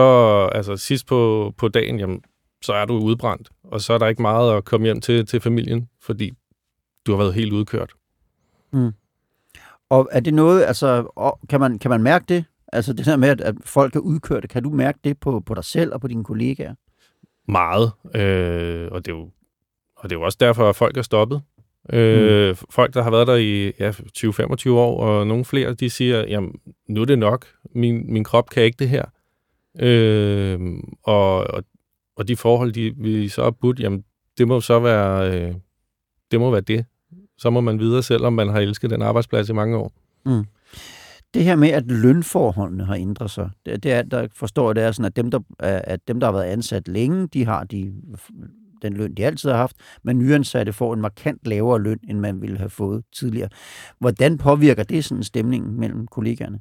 altså, 0.52 0.76
sidst 0.76 1.06
på, 1.06 1.52
på 1.58 1.68
dagen, 1.68 1.98
jamen, 1.98 2.22
så 2.62 2.72
er 2.72 2.84
du 2.84 2.94
udbrændt, 2.94 3.48
og 3.64 3.80
så 3.80 3.92
er 3.92 3.98
der 3.98 4.06
ikke 4.06 4.22
meget 4.22 4.56
at 4.56 4.64
komme 4.64 4.84
hjem 4.84 5.00
til, 5.00 5.26
til 5.26 5.40
familien, 5.40 5.88
fordi 6.02 6.32
du 7.06 7.12
har 7.12 7.18
været 7.18 7.34
helt 7.34 7.52
udkørt. 7.52 7.92
Mm. 8.72 8.92
Og 9.90 10.08
er 10.12 10.20
det 10.20 10.34
noget, 10.34 10.64
altså, 10.64 11.06
kan 11.48 11.60
man, 11.60 11.78
kan 11.78 11.90
man 11.90 12.02
mærke 12.02 12.24
det? 12.28 12.44
Altså 12.72 12.92
det 12.92 13.06
der 13.06 13.16
med, 13.16 13.28
at, 13.28 13.40
at 13.40 13.54
folk 13.64 13.96
er 13.96 14.00
udkørte, 14.00 14.48
kan 14.48 14.62
du 14.62 14.70
mærke 14.70 14.98
det 15.04 15.20
på, 15.20 15.40
på 15.40 15.54
dig 15.54 15.64
selv 15.64 15.92
og 15.94 16.00
på 16.00 16.08
dine 16.08 16.24
kollegaer? 16.24 16.74
Meget. 17.50 17.92
Øh, 18.14 18.88
og, 18.92 19.06
det 19.06 19.12
er 19.12 19.16
jo, 19.16 19.30
og 19.96 20.10
det 20.10 20.16
er 20.16 20.20
jo 20.20 20.24
også 20.24 20.38
derfor, 20.40 20.68
at 20.68 20.76
folk 20.76 20.96
er 20.96 21.02
stoppet. 21.02 21.42
Øh, 21.92 22.48
mm. 22.48 22.56
Folk, 22.70 22.94
der 22.94 23.02
har 23.02 23.10
været 23.10 23.26
der 23.26 23.34
i 23.34 23.72
ja, 23.78 23.90
20-25 23.90 24.70
år, 24.70 25.00
og 25.00 25.26
nogle 25.26 25.44
flere, 25.44 25.74
de 25.74 25.90
siger, 25.90 26.24
jamen, 26.28 26.54
nu 26.88 27.00
er 27.00 27.04
det 27.04 27.18
nok. 27.18 27.46
Min, 27.74 28.12
min 28.12 28.24
krop 28.24 28.50
kan 28.50 28.62
ikke 28.62 28.76
det 28.78 28.88
her. 28.88 29.04
Øh, 29.80 30.60
og, 31.02 31.36
og, 31.36 31.64
og 32.16 32.28
de 32.28 32.36
forhold, 32.36 32.72
de, 32.72 32.94
vi 32.96 33.28
så 33.28 33.42
har 33.42 33.50
budt, 33.50 33.80
jamen, 33.80 34.04
det 34.38 34.48
må 34.48 34.60
så 34.60 34.78
være, 34.78 35.34
øh, 35.34 35.54
det 36.30 36.40
må 36.40 36.50
være 36.50 36.60
det. 36.60 36.84
Så 37.38 37.50
må 37.50 37.60
man 37.60 37.78
videre, 37.78 38.02
selvom 38.02 38.32
man 38.32 38.48
har 38.48 38.60
elsket 38.60 38.90
den 38.90 39.02
arbejdsplads 39.02 39.48
i 39.48 39.52
mange 39.52 39.76
år. 39.76 39.92
Mm. 40.26 40.44
Det 41.34 41.44
her 41.44 41.56
med, 41.56 41.68
at 41.68 41.90
lønforholdene 41.90 42.84
har 42.84 42.94
ændret 42.94 43.30
sig, 43.30 43.50
det, 43.66 43.82
det 43.82 43.92
er, 43.92 44.02
der 44.02 44.26
forstår 44.34 44.68
jeg, 44.68 44.76
det 44.76 44.84
er 44.84 44.92
sådan, 44.92 45.04
at 45.04 45.16
dem, 45.16 45.30
der, 45.30 45.40
at 45.58 46.08
dem, 46.08 46.20
der 46.20 46.26
har 46.26 46.32
været 46.32 46.44
ansat 46.44 46.88
længe, 46.88 47.26
de 47.26 47.44
har 47.46 47.64
de, 47.64 47.92
den 48.82 48.94
løn, 48.94 49.14
de 49.14 49.26
altid 49.26 49.50
har 49.50 49.56
haft, 49.56 49.76
men 50.02 50.18
nyansatte 50.18 50.72
får 50.72 50.94
en 50.94 51.00
markant 51.00 51.46
lavere 51.46 51.82
løn, 51.82 51.98
end 52.08 52.18
man 52.18 52.42
ville 52.42 52.58
have 52.58 52.70
fået 52.70 53.04
tidligere. 53.12 53.48
Hvordan 53.98 54.38
påvirker 54.38 54.82
det 54.82 55.04
sådan 55.04 55.24
stemningen 55.24 55.80
mellem 55.80 56.06
kollegaerne? 56.06 56.60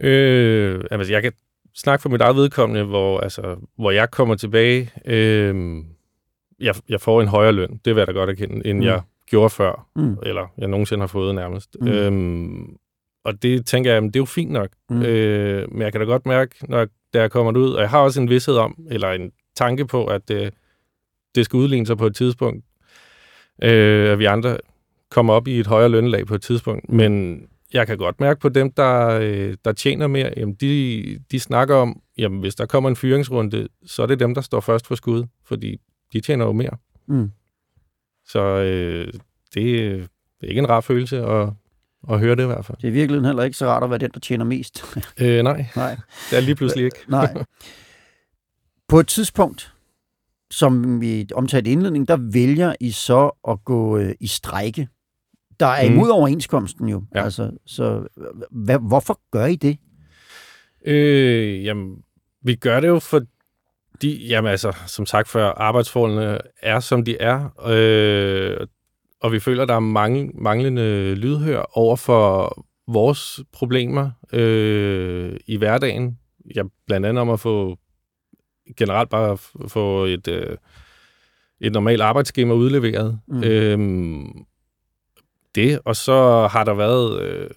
Øh, 0.00 0.84
altså, 0.90 1.12
jeg 1.12 1.22
kan 1.22 1.32
snakke 1.74 2.02
for 2.02 2.08
mit 2.08 2.20
eget 2.20 2.36
vedkommende, 2.36 2.84
hvor, 2.84 3.20
altså, 3.20 3.56
hvor 3.76 3.90
jeg 3.90 4.10
kommer 4.10 4.34
tilbage, 4.34 4.90
øh, 5.04 5.76
jeg, 6.60 6.74
jeg 6.88 7.00
får 7.00 7.22
en 7.22 7.28
højere 7.28 7.52
løn, 7.52 7.80
det 7.84 7.94
vil 7.94 8.00
jeg 8.00 8.06
da 8.06 8.12
godt 8.12 8.30
erkende, 8.30 8.66
end 8.66 8.78
mm. 8.78 8.84
jeg 8.84 9.02
gjorde 9.26 9.50
før, 9.50 9.88
mm. 9.96 10.16
eller 10.22 10.46
jeg 10.58 10.68
nogensinde 10.68 11.02
har 11.02 11.06
fået 11.06 11.34
nærmest. 11.34 11.76
Mm. 11.80 11.88
Øhm, 11.88 12.76
og 13.28 13.42
det 13.42 13.66
tænker 13.66 13.92
jeg, 13.92 14.02
det 14.02 14.16
er 14.16 14.20
jo 14.20 14.24
fint 14.24 14.50
nok. 14.50 14.68
Mm. 14.90 15.02
Øh, 15.02 15.72
men 15.72 15.82
jeg 15.82 15.92
kan 15.92 16.00
da 16.00 16.06
godt 16.06 16.26
mærke, 16.26 16.54
når 16.68 16.78
jeg, 16.78 16.88
da 17.14 17.20
jeg 17.20 17.30
kommer 17.30 17.60
ud, 17.60 17.72
og 17.72 17.80
jeg 17.80 17.90
har 17.90 17.98
også 17.98 18.20
en 18.20 18.30
vidshed 18.30 18.56
om, 18.56 18.86
eller 18.90 19.10
en 19.10 19.32
tanke 19.56 19.86
på, 19.86 20.06
at 20.06 20.30
øh, 20.30 20.50
det 21.34 21.44
skal 21.44 21.56
udligne 21.56 21.86
sig 21.86 21.96
på 21.96 22.06
et 22.06 22.16
tidspunkt, 22.16 22.64
øh, 23.62 24.12
at 24.12 24.18
vi 24.18 24.24
andre 24.24 24.56
kommer 25.10 25.34
op 25.34 25.48
i 25.48 25.60
et 25.60 25.66
højere 25.66 25.88
lønlag 25.88 26.26
på 26.26 26.34
et 26.34 26.42
tidspunkt. 26.42 26.88
Men 26.88 27.42
jeg 27.72 27.86
kan 27.86 27.98
godt 27.98 28.20
mærke 28.20 28.40
på 28.40 28.48
dem, 28.48 28.72
der, 28.72 29.18
øh, 29.22 29.56
der 29.64 29.72
tjener 29.72 30.06
mere, 30.06 30.32
jamen 30.36 30.54
de, 30.54 31.18
de 31.30 31.40
snakker 31.40 31.74
om, 31.74 32.00
jamen 32.18 32.40
hvis 32.40 32.54
der 32.54 32.66
kommer 32.66 32.90
en 32.90 32.96
fyringsrunde, 32.96 33.68
så 33.86 34.02
er 34.02 34.06
det 34.06 34.20
dem, 34.20 34.34
der 34.34 34.40
står 34.40 34.60
først 34.60 34.86
for 34.86 34.94
skud, 34.94 35.24
fordi 35.44 35.80
de 36.12 36.20
tjener 36.20 36.44
jo 36.44 36.52
mere. 36.52 36.76
Mm. 37.06 37.30
Så 38.26 38.40
øh, 38.40 39.06
det, 39.54 40.08
det 40.40 40.46
er 40.46 40.48
ikke 40.48 40.58
en 40.58 40.68
rar 40.68 40.80
følelse 40.80 41.18
at, 41.18 41.48
at 42.10 42.20
høre 42.20 42.36
det 42.36 42.42
i 42.42 42.46
hvert 42.46 42.64
fald. 42.64 42.78
Det 42.80 42.88
er 42.88 42.92
virkelig 42.92 43.22
heller 43.22 43.42
ikke 43.42 43.56
så 43.56 43.66
rart 43.66 43.82
at 43.82 43.90
være 43.90 43.98
den, 43.98 44.10
der 44.14 44.20
tjener 44.20 44.44
mest. 44.44 44.84
øh, 45.20 45.42
nej. 45.42 45.66
nej, 45.76 45.96
det 46.30 46.36
er 46.36 46.40
lige 46.40 46.54
pludselig 46.54 46.84
ikke. 46.84 46.98
nej. 47.08 47.44
På 48.88 49.00
et 49.00 49.06
tidspunkt, 49.06 49.74
som 50.50 51.00
vi 51.00 51.26
omtalte 51.34 51.70
i 51.70 51.72
indledningen, 51.72 52.08
der 52.08 52.16
vælger 52.32 52.74
I 52.80 52.90
så 52.90 53.30
at 53.48 53.64
gå 53.64 53.98
øh, 53.98 54.14
i 54.20 54.26
strejke. 54.26 54.88
Der 55.60 55.66
er 55.66 55.82
imod 55.82 56.06
mm. 56.06 56.12
overenskomsten 56.12 56.88
jo. 56.88 57.04
Ja. 57.14 57.24
Altså, 57.24 57.50
så 57.66 58.06
hvad, 58.50 58.78
hvorfor 58.78 59.20
gør 59.30 59.46
I 59.46 59.56
det? 59.56 59.78
Øh, 60.86 61.64
jamen, 61.64 61.96
vi 62.42 62.54
gør 62.54 62.80
det 62.80 62.88
jo, 62.88 62.98
for 62.98 63.20
de, 64.02 64.10
jamen 64.10 64.50
altså, 64.50 64.76
som 64.86 65.06
sagt 65.06 65.28
før, 65.28 65.46
arbejdsforholdene 65.46 66.38
er, 66.62 66.80
som 66.80 67.04
de 67.04 67.16
er, 67.16 67.66
øh, 67.66 68.66
og 69.20 69.32
vi 69.32 69.40
føler, 69.40 69.64
der 69.64 69.74
er 69.74 69.80
mange, 69.80 70.30
manglende 70.34 71.14
lydhør 71.14 71.70
over 71.72 71.96
for 71.96 72.56
vores 72.88 73.40
problemer 73.52 74.10
øh, 74.32 75.36
i 75.46 75.56
hverdagen. 75.56 76.18
Ja, 76.54 76.62
blandt 76.86 77.06
andet 77.06 77.20
om 77.20 77.30
at 77.30 77.40
få 77.40 77.78
generelt 78.76 79.10
bare 79.10 79.36
få 79.68 80.04
et, 80.04 80.28
øh, 80.28 80.56
et 81.60 81.72
normalt 81.72 82.00
arbejdsskema 82.00 82.54
udleveret. 82.54 83.20
Mm. 83.28 83.42
Øh, 83.42 83.78
det, 85.54 85.80
og 85.84 85.96
så 85.96 86.48
har 86.52 86.64
der 86.64 86.74
været... 86.74 87.22
Øh, 87.22 87.50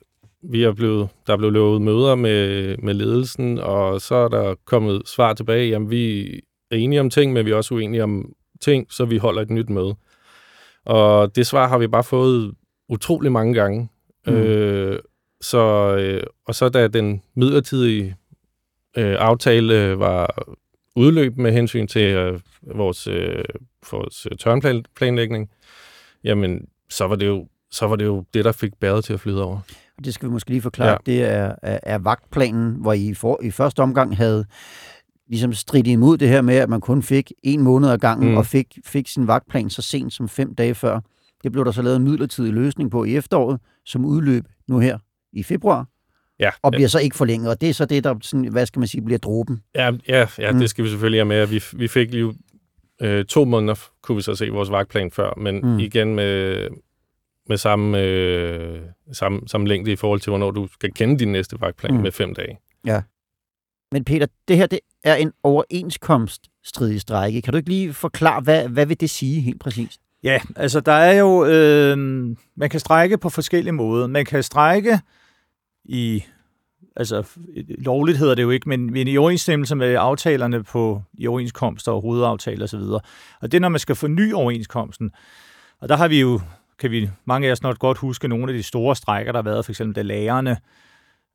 vi 0.43 0.63
er 0.63 0.73
blevet, 0.73 1.09
der 1.27 1.33
er 1.33 1.37
blevet 1.37 1.53
lovet 1.53 1.81
møder 1.81 2.15
med, 2.15 2.77
med 2.77 2.93
ledelsen, 2.93 3.59
og 3.59 4.01
så 4.01 4.15
er 4.15 4.27
der 4.27 4.55
kommet 4.65 5.01
svar 5.05 5.33
tilbage, 5.33 5.69
jamen 5.69 5.89
vi 5.89 6.33
er 6.71 6.75
enige 6.75 6.99
om 6.99 7.09
ting, 7.09 7.33
men 7.33 7.45
vi 7.45 7.51
er 7.51 7.55
også 7.55 7.73
uenige 7.73 8.03
om 8.03 8.33
ting, 8.61 8.87
så 8.89 9.05
vi 9.05 9.17
holder 9.17 9.41
et 9.41 9.49
nyt 9.49 9.69
møde. 9.69 9.95
Og 10.85 11.35
det 11.35 11.47
svar 11.47 11.67
har 11.67 11.77
vi 11.77 11.87
bare 11.87 12.03
fået 12.03 12.53
utrolig 12.89 13.31
mange 13.31 13.53
gange. 13.53 13.89
Mm. 14.27 14.33
Øh, 14.33 14.99
så, 15.41 15.95
øh, 15.95 16.23
og 16.47 16.55
så 16.55 16.69
da 16.69 16.87
den 16.87 17.21
midlertidige 17.35 18.15
øh, 18.97 19.15
aftale 19.19 19.99
var 19.99 20.47
udløb 20.95 21.37
med 21.37 21.51
hensyn 21.51 21.87
til 21.87 22.01
øh, 22.01 22.39
vores, 22.61 23.07
øh, 23.07 23.43
vores 23.91 24.27
tørnplanlægning, 24.39 25.49
jamen 26.23 26.67
så 26.89 27.07
var 27.07 27.15
det 27.15 27.27
jo 27.27 27.47
så 27.71 27.87
var 27.87 27.95
det 27.95 28.05
jo 28.05 28.23
det, 28.33 28.45
der 28.45 28.51
fik 28.51 28.73
bæret 28.79 29.03
til 29.03 29.13
at 29.13 29.19
flyde 29.19 29.43
over. 29.43 29.59
Det 30.03 30.13
skal 30.13 30.29
vi 30.29 30.33
måske 30.33 30.49
lige 30.49 30.61
forklare. 30.61 30.89
Ja. 30.89 30.97
Det 31.05 31.23
er, 31.23 31.55
er, 31.61 31.79
er 31.83 31.97
vagtplanen, 31.97 32.75
hvor 32.81 32.93
I 32.93 33.13
for, 33.13 33.39
i 33.43 33.51
første 33.51 33.79
omgang 33.79 34.17
havde 34.17 34.45
ligesom 35.31 35.53
stridt 35.53 35.87
imod 35.87 36.17
det 36.17 36.27
her 36.27 36.41
med, 36.41 36.55
at 36.55 36.69
man 36.69 36.81
kun 36.81 37.03
fik 37.03 37.31
en 37.43 37.61
måned 37.61 37.89
ad 37.89 37.97
gangen, 37.97 38.31
mm. 38.31 38.37
og 38.37 38.45
fik, 38.45 38.77
fik 38.85 39.07
sin 39.07 39.27
vagtplan 39.27 39.69
så 39.69 39.81
sent 39.81 40.13
som 40.13 40.29
fem 40.29 40.55
dage 40.55 40.75
før. 40.75 40.99
Det 41.43 41.51
blev 41.51 41.65
der 41.65 41.71
så 41.71 41.81
lavet 41.81 41.97
en 41.97 42.03
midlertidig 42.03 42.53
løsning 42.53 42.91
på 42.91 43.03
i 43.03 43.15
efteråret, 43.15 43.59
som 43.85 44.05
udløb 44.05 44.45
nu 44.67 44.79
her 44.79 44.97
i 45.33 45.43
februar. 45.43 45.87
Ja, 46.39 46.49
og 46.61 46.71
bliver 46.71 46.83
ja. 46.83 46.87
så 46.87 46.99
ikke 46.99 47.15
forlænget, 47.15 47.49
og 47.49 47.61
det 47.61 47.69
er 47.69 47.73
så 47.73 47.85
det, 47.85 48.03
der, 48.03 48.15
sådan, 48.21 48.47
hvad 48.47 48.65
skal 48.65 48.79
man 48.79 48.87
sige, 48.87 49.01
bliver 49.01 49.17
dråben. 49.17 49.63
Ja, 49.75 49.91
ja, 50.07 50.27
ja 50.37 50.51
mm. 50.51 50.59
det 50.59 50.69
skal 50.69 50.83
vi 50.83 50.89
selvfølgelig 50.89 51.19
have 51.19 51.25
med. 51.25 51.47
Vi, 51.47 51.63
vi 51.73 51.87
fik 51.87 52.13
jo 52.13 52.33
øh, 53.01 53.25
to 53.25 53.45
måneder, 53.45 53.75
kunne 54.01 54.15
vi 54.15 54.21
så 54.21 54.35
se 54.35 54.49
vores 54.49 54.71
vagtplan 54.71 55.11
før, 55.11 55.33
men 55.37 55.59
mm. 55.63 55.79
igen 55.79 56.15
med, 56.15 56.67
med 57.49 57.57
samme, 57.57 57.99
øh, 58.01 58.79
samme, 59.11 59.41
samme 59.47 59.67
længde 59.67 59.91
i 59.91 59.95
forhold 59.95 60.19
til, 60.19 60.29
hvornår 60.29 60.51
du 60.51 60.67
skal 60.73 60.93
kende 60.93 61.19
din 61.19 61.31
næste 61.31 61.61
vagtplan 61.61 61.95
mm. 61.95 62.01
med 62.01 62.11
fem 62.11 62.35
dage. 62.35 62.59
Ja. 62.85 63.01
Men 63.91 64.03
Peter, 64.03 64.27
det 64.47 64.57
her 64.57 64.65
det 64.65 64.79
er 65.03 65.15
en 65.15 65.31
overenskomststridig 65.43 67.01
strække. 67.01 67.41
Kan 67.41 67.53
du 67.53 67.57
ikke 67.57 67.69
lige 67.69 67.93
forklare, 67.93 68.41
hvad, 68.41 68.67
hvad 68.67 68.85
vil 68.85 68.99
det 68.99 69.09
sige 69.09 69.41
helt 69.41 69.59
præcist? 69.59 70.01
Ja, 70.23 70.39
altså 70.55 70.79
der 70.79 70.91
er 70.91 71.19
jo, 71.19 71.45
øh, 71.45 71.97
man 72.55 72.69
kan 72.69 72.79
strække 72.79 73.17
på 73.17 73.29
forskellige 73.29 73.73
måder. 73.73 74.07
Man 74.07 74.25
kan 74.25 74.43
strække 74.43 74.99
i, 75.85 76.23
altså 76.95 77.23
lovligt 77.67 78.17
hedder 78.17 78.35
det 78.35 78.43
jo 78.43 78.49
ikke, 78.49 78.69
men, 78.69 78.93
men 78.93 79.07
i 79.07 79.17
overensstemmelse 79.17 79.75
med 79.75 79.95
aftalerne 79.99 80.63
på 80.63 81.01
i 81.13 81.27
overenskomster 81.27 81.91
og 81.91 82.01
hovedaftaler 82.01 82.63
osv. 82.63 82.79
Og, 82.79 83.01
og 83.41 83.51
det 83.51 83.53
er, 83.53 83.61
når 83.61 83.69
man 83.69 83.79
skal 83.79 83.95
forny 83.95 84.33
overenskomsten. 84.33 85.11
Og 85.79 85.89
der 85.89 85.95
har 85.95 86.07
vi 86.07 86.19
jo 86.19 86.41
kan 86.81 86.91
vi 86.91 87.09
mange 87.25 87.47
af 87.47 87.51
os 87.51 87.63
nok 87.63 87.79
godt 87.79 87.97
huske 87.97 88.27
nogle 88.27 88.51
af 88.51 88.57
de 88.57 88.63
store 88.63 88.95
strækker, 88.95 89.31
der 89.31 89.37
har 89.37 89.43
været, 89.43 89.65
for 89.65 89.71
eksempel 89.71 89.95
da 89.95 90.01
lærerne 90.01 90.57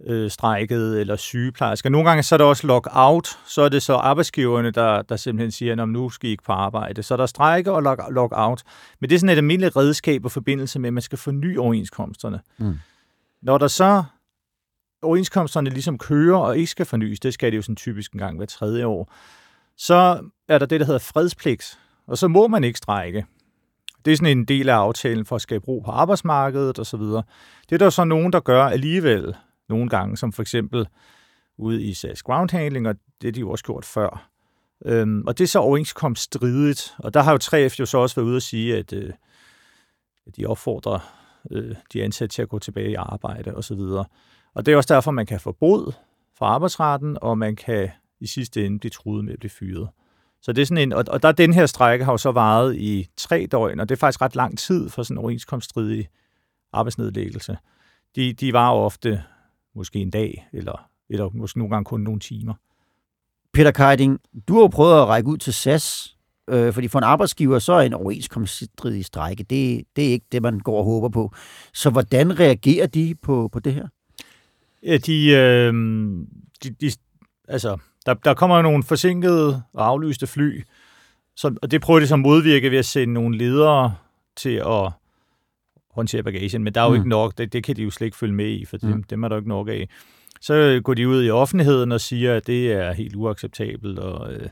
øh, 0.04 0.30
strækkede, 0.30 1.00
eller 1.00 1.16
sygeplejersker. 1.16 1.90
Nogle 1.90 2.08
gange 2.08 2.22
så 2.22 2.34
er 2.34 2.36
der 2.36 2.44
også 2.44 2.66
lockout, 2.66 3.38
så 3.46 3.62
er 3.62 3.68
det 3.68 3.82
så 3.82 3.94
arbejdsgiverne, 3.94 4.70
der, 4.70 5.02
der 5.02 5.16
simpelthen 5.16 5.50
siger, 5.50 5.82
at 5.82 5.88
nu 5.88 6.10
skal 6.10 6.28
I 6.28 6.30
ikke 6.30 6.42
på 6.42 6.52
arbejde. 6.52 7.02
Så 7.02 7.16
der 7.16 7.22
er 7.22 7.26
strække 7.26 7.72
og 7.72 7.82
lock, 7.82 8.00
lockout. 8.10 8.62
Men 9.00 9.10
det 9.10 9.16
er 9.16 9.20
sådan 9.20 9.32
et 9.32 9.36
almindeligt 9.36 9.76
redskab 9.76 10.26
i 10.26 10.28
forbindelse 10.28 10.78
med, 10.78 10.88
at 10.88 10.94
man 10.94 11.02
skal 11.02 11.18
forny 11.18 11.58
overenskomsterne. 11.58 12.40
Mm. 12.58 12.74
Når 13.42 13.58
der 13.58 13.68
så 13.68 14.04
overenskomsterne 15.02 15.70
ligesom 15.70 15.98
kører 15.98 16.38
og 16.38 16.58
ikke 16.58 16.70
skal 16.70 16.86
fornyes, 16.86 17.20
det 17.20 17.34
skal 17.34 17.52
det 17.52 17.56
jo 17.56 17.62
sådan 17.62 17.76
typisk 17.76 18.12
en 18.12 18.18
gang 18.18 18.36
hver 18.36 18.46
tredje 18.46 18.86
år, 18.86 19.12
så 19.76 20.20
er 20.48 20.58
der 20.58 20.66
det, 20.66 20.80
der 20.80 20.86
hedder 20.86 20.98
fredspligt, 20.98 21.78
og 22.06 22.18
så 22.18 22.28
må 22.28 22.48
man 22.48 22.64
ikke 22.64 22.78
strække. 22.78 23.26
Det 24.04 24.12
er 24.12 24.16
sådan 24.16 24.38
en 24.38 24.44
del 24.44 24.68
af 24.68 24.74
aftalen 24.74 25.26
for 25.26 25.36
at 25.36 25.42
skabe 25.42 25.68
ro 25.68 25.82
på 25.84 25.90
arbejdsmarkedet 25.90 26.78
osv. 26.78 27.00
Det 27.00 27.72
er 27.72 27.78
der 27.78 27.90
så 27.90 28.04
nogen, 28.04 28.32
der 28.32 28.40
gør 28.40 28.64
alligevel 28.64 29.34
nogle 29.68 29.88
gange, 29.88 30.16
som 30.16 30.32
for 30.32 30.42
eksempel 30.42 30.88
ude 31.58 31.82
i 31.82 31.94
SAS 31.94 32.22
Ground 32.22 32.50
Handling, 32.50 32.88
og 32.88 32.94
det 32.94 33.28
har 33.28 33.32
de 33.32 33.40
jo 33.40 33.50
også 33.50 33.64
gjort 33.64 33.84
før. 33.84 34.30
Øhm, 34.84 35.26
og 35.26 35.38
det 35.38 35.44
er 35.44 35.48
så 35.48 35.58
overenskomststridigt, 35.58 36.94
og 36.98 37.14
der 37.14 37.22
har 37.22 37.32
jo 37.32 37.38
3F 37.42 37.76
jo 37.80 37.86
så 37.86 37.98
også 37.98 38.16
været 38.16 38.26
ude 38.26 38.36
at 38.36 38.42
sige, 38.42 38.76
at 38.76 38.92
øh, 38.92 39.12
de 40.36 40.46
opfordrer 40.46 40.98
øh, 41.50 41.74
de 41.92 42.02
ansatte 42.02 42.34
til 42.34 42.42
at 42.42 42.48
gå 42.48 42.58
tilbage 42.58 42.90
i 42.90 42.94
arbejde 42.94 43.54
osv. 43.54 43.80
Og 44.54 44.66
det 44.66 44.72
er 44.72 44.76
også 44.76 44.94
derfor, 44.94 45.10
man 45.10 45.26
kan 45.26 45.40
få 45.40 45.52
bod 45.52 45.92
fra 46.38 46.46
arbejdsretten, 46.46 47.18
og 47.22 47.38
man 47.38 47.56
kan 47.56 47.90
i 48.20 48.26
sidste 48.26 48.66
ende 48.66 48.78
blive 48.78 48.90
truet 48.90 49.24
med 49.24 49.32
at 49.32 49.38
blive 49.38 49.50
fyret. 49.50 49.88
Så 50.42 50.52
det 50.52 50.62
er 50.62 50.66
sådan 50.66 50.82
en, 50.82 50.92
og, 50.92 51.04
og 51.08 51.22
der 51.22 51.32
den 51.32 51.52
her 51.52 51.66
strække 51.66 52.04
har 52.04 52.12
jo 52.12 52.16
så 52.16 52.32
varet 52.32 52.76
i 52.76 53.08
tre 53.16 53.46
døgn, 53.52 53.80
og 53.80 53.88
det 53.88 53.94
er 53.94 53.98
faktisk 53.98 54.20
ret 54.20 54.36
lang 54.36 54.58
tid 54.58 54.88
for 54.88 55.02
sådan 55.02 55.14
en 55.14 55.18
overenskomststridig 55.18 56.08
arbejdsnedlæggelse. 56.72 57.58
De, 58.16 58.32
de 58.32 58.52
var 58.52 58.70
ofte 58.70 59.24
måske 59.76 59.98
en 59.98 60.10
dag, 60.10 60.48
eller, 60.52 60.88
eller 61.10 61.30
måske 61.34 61.58
nogle 61.58 61.74
gange 61.74 61.84
kun 61.84 62.00
nogle 62.00 62.20
timer. 62.20 62.54
Peter 63.52 63.70
Keiding, 63.70 64.20
du 64.48 64.54
har 64.54 64.60
jo 64.60 64.66
prøvet 64.66 65.00
at 65.00 65.08
række 65.08 65.28
ud 65.28 65.36
til 65.36 65.52
SAS 65.52 66.16
Øh, 66.50 66.72
fordi 66.72 66.88
for 66.88 66.98
en 66.98 67.04
arbejdsgiver, 67.04 67.58
så 67.58 67.72
er 67.72 67.80
en 67.80 67.94
overenskomststridig 67.94 69.04
strække, 69.04 69.42
det, 69.42 69.84
det 69.96 70.06
er 70.06 70.12
ikke 70.12 70.26
det, 70.32 70.42
man 70.42 70.60
går 70.60 70.78
og 70.78 70.84
håber 70.84 71.08
på. 71.08 71.32
Så 71.72 71.90
hvordan 71.90 72.40
reagerer 72.40 72.86
de 72.86 73.14
på, 73.22 73.48
på 73.52 73.60
det 73.60 73.74
her? 73.74 73.88
Ja, 74.82 74.96
de, 74.96 75.28
øh, 75.28 75.74
de, 76.62 76.70
de, 76.70 76.92
altså, 77.48 77.78
der, 78.06 78.14
der 78.14 78.34
kommer 78.34 78.62
nogle 78.62 78.82
forsinkede 78.82 79.62
og 79.72 79.86
aflyste 79.86 80.26
fly, 80.26 80.64
så, 81.36 81.54
og 81.62 81.70
det 81.70 81.80
prøver 81.80 82.00
de 82.00 82.06
så 82.06 82.16
modvirke 82.16 82.70
ved 82.70 82.78
at 82.78 82.84
sende 82.84 83.14
nogle 83.14 83.38
ledere 83.38 83.94
til 84.36 84.62
at 84.66 84.92
håndtere 85.96 86.22
bagagen, 86.22 86.64
men 86.64 86.74
der 86.74 86.80
er 86.80 86.84
jo 86.84 86.90
mm. 86.90 86.96
ikke 86.96 87.08
nok, 87.08 87.38
det, 87.38 87.52
det 87.52 87.64
kan 87.64 87.76
de 87.76 87.82
jo 87.82 87.90
slet 87.90 88.04
ikke 88.06 88.16
følge 88.16 88.34
med 88.34 88.48
i, 88.48 88.64
for 88.64 88.78
mm. 88.82 88.88
dem, 88.88 89.02
dem 89.02 89.22
er 89.22 89.28
der 89.28 89.36
jo 89.36 89.40
ikke 89.40 89.48
nok 89.48 89.68
af. 89.68 89.88
Så 90.40 90.80
går 90.84 90.94
de 90.94 91.08
ud 91.08 91.24
i 91.24 91.30
offentligheden 91.30 91.92
og 91.92 92.00
siger, 92.00 92.34
at 92.34 92.46
det 92.46 92.72
er 92.72 92.92
helt 92.92 93.16
uacceptabelt, 93.16 93.98
og 93.98 94.32
øh, 94.32 94.48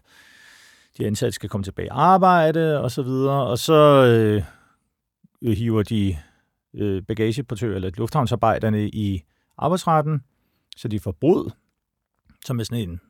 de 0.98 1.06
ansatte 1.06 1.32
skal 1.32 1.48
komme 1.48 1.64
tilbage 1.64 1.86
i 1.86 1.90
arbejde, 1.92 2.80
og 2.80 2.90
så 2.90 3.02
videre, 3.02 3.46
og 3.46 3.58
så 3.58 4.04
øh, 5.42 5.52
hiver 5.52 5.82
de 5.82 6.16
øh, 6.74 7.02
bagageportører 7.02 7.74
eller 7.76 7.90
lufthavnsarbejderne 7.96 8.88
i 8.88 9.22
arbejdsretten, 9.58 10.22
så 10.76 10.88
de 10.88 11.00
får 11.00 11.12
brud, 11.12 11.50
som 12.44 12.60
er 12.60 12.64
sådan 12.64 12.88
en 12.88 13.00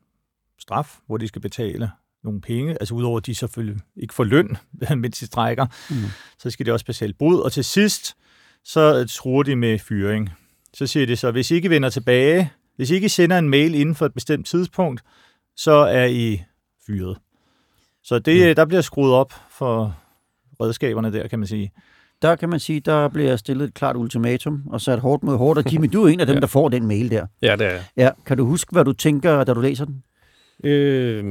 straf, 0.58 0.98
hvor 1.06 1.16
de 1.16 1.28
skal 1.28 1.42
betale 1.42 1.90
nogle 2.24 2.40
penge, 2.40 2.72
altså 2.72 2.94
udover 2.94 3.18
at 3.18 3.26
de 3.26 3.34
selvfølgelig 3.34 3.80
ikke 3.96 4.14
får 4.14 4.24
løn, 4.24 4.56
mens 5.02 5.18
de 5.18 5.26
strækker, 5.26 5.66
mm. 5.90 5.96
så 6.38 6.50
skal 6.50 6.66
de 6.66 6.72
også 6.72 6.86
betale 6.86 7.12
brud, 7.12 7.38
og 7.38 7.52
til 7.52 7.64
sidst, 7.64 8.16
så 8.64 9.06
tror 9.08 9.42
de 9.42 9.56
med 9.56 9.78
fyring. 9.78 10.30
Så 10.74 10.86
siger 10.86 11.06
de 11.06 11.16
så, 11.16 11.30
hvis 11.30 11.50
I 11.50 11.54
ikke 11.54 11.70
vender 11.70 11.90
tilbage, 11.90 12.52
hvis 12.76 12.90
I 12.90 12.94
ikke 12.94 13.08
sender 13.08 13.38
en 13.38 13.48
mail 13.48 13.74
inden 13.74 13.94
for 13.94 14.06
et 14.06 14.14
bestemt 14.14 14.46
tidspunkt, 14.46 15.02
så 15.56 15.72
er 15.72 16.04
I 16.04 16.42
fyret. 16.86 17.18
Så 18.02 18.18
det, 18.18 18.48
mm. 18.48 18.54
der 18.54 18.64
bliver 18.64 18.80
skruet 18.80 19.12
op 19.12 19.32
for 19.50 19.96
redskaberne 20.60 21.12
der, 21.12 21.28
kan 21.28 21.38
man 21.38 21.48
sige. 21.48 21.72
Der 22.22 22.36
kan 22.36 22.48
man 22.48 22.60
sige, 22.60 22.80
der 22.80 23.08
bliver 23.08 23.36
stillet 23.36 23.68
et 23.68 23.74
klart 23.74 23.96
ultimatum, 23.96 24.62
og 24.70 24.80
sat 24.80 24.98
hårdt 25.00 25.22
mod 25.22 25.36
hårdt, 25.36 25.58
og 25.58 25.72
Jimmy, 25.72 25.88
du 25.92 26.04
er 26.04 26.08
en 26.08 26.20
af 26.20 26.26
dem, 26.26 26.34
ja. 26.36 26.40
der 26.40 26.46
får 26.46 26.68
den 26.68 26.86
mail 26.86 27.10
der. 27.10 27.26
Ja, 27.42 27.56
det 27.56 27.66
er 27.66 27.80
Ja, 27.96 28.10
kan 28.26 28.36
du 28.36 28.46
huske, 28.46 28.72
hvad 28.72 28.84
du 28.84 28.92
tænker, 28.92 29.44
da 29.44 29.54
du 29.54 29.60
læser 29.60 29.84
den? 29.84 30.02
Øh, 30.64 31.24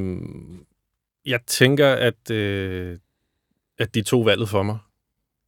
jeg 1.26 1.40
tænker, 1.48 1.88
at, 1.88 2.32
øh, 2.32 2.98
at 3.80 3.96
de 3.96 4.02
to 4.02 4.20
valget 4.20 4.50
for 4.50 4.64
mig. 4.64 4.78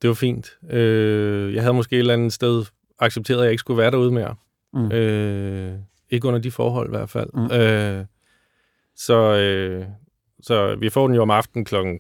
Det 0.06 0.10
var 0.10 0.16
fint. 0.16 0.58
Øh, 0.70 1.54
jeg 1.54 1.62
havde 1.64 1.74
måske 1.74 1.96
et 1.96 2.00
eller 2.00 2.14
andet 2.14 2.34
sted 2.34 2.66
accepteret, 3.00 3.40
at 3.40 3.44
jeg 3.44 3.52
ikke 3.52 3.60
skulle 3.60 3.78
være 3.78 3.92
derude 3.92 4.12
mere. 4.12 4.36
Mm. 4.74 4.92
Øh, 4.92 5.80
ikke 6.10 6.28
under 6.28 6.40
de 6.40 6.52
forhold 6.52 6.88
i 6.88 6.90
hvert 6.90 7.10
fald. 7.10 7.30
Mm. 7.34 7.52
Øh, 7.52 8.06
så, 8.96 9.36
øh, 9.36 9.86
så 10.42 10.76
vi 10.76 10.90
får 10.90 11.08
den 11.08 11.16
jo 11.16 11.22
om 11.22 11.32
aftenen 11.32 11.66
klokken, 11.66 12.00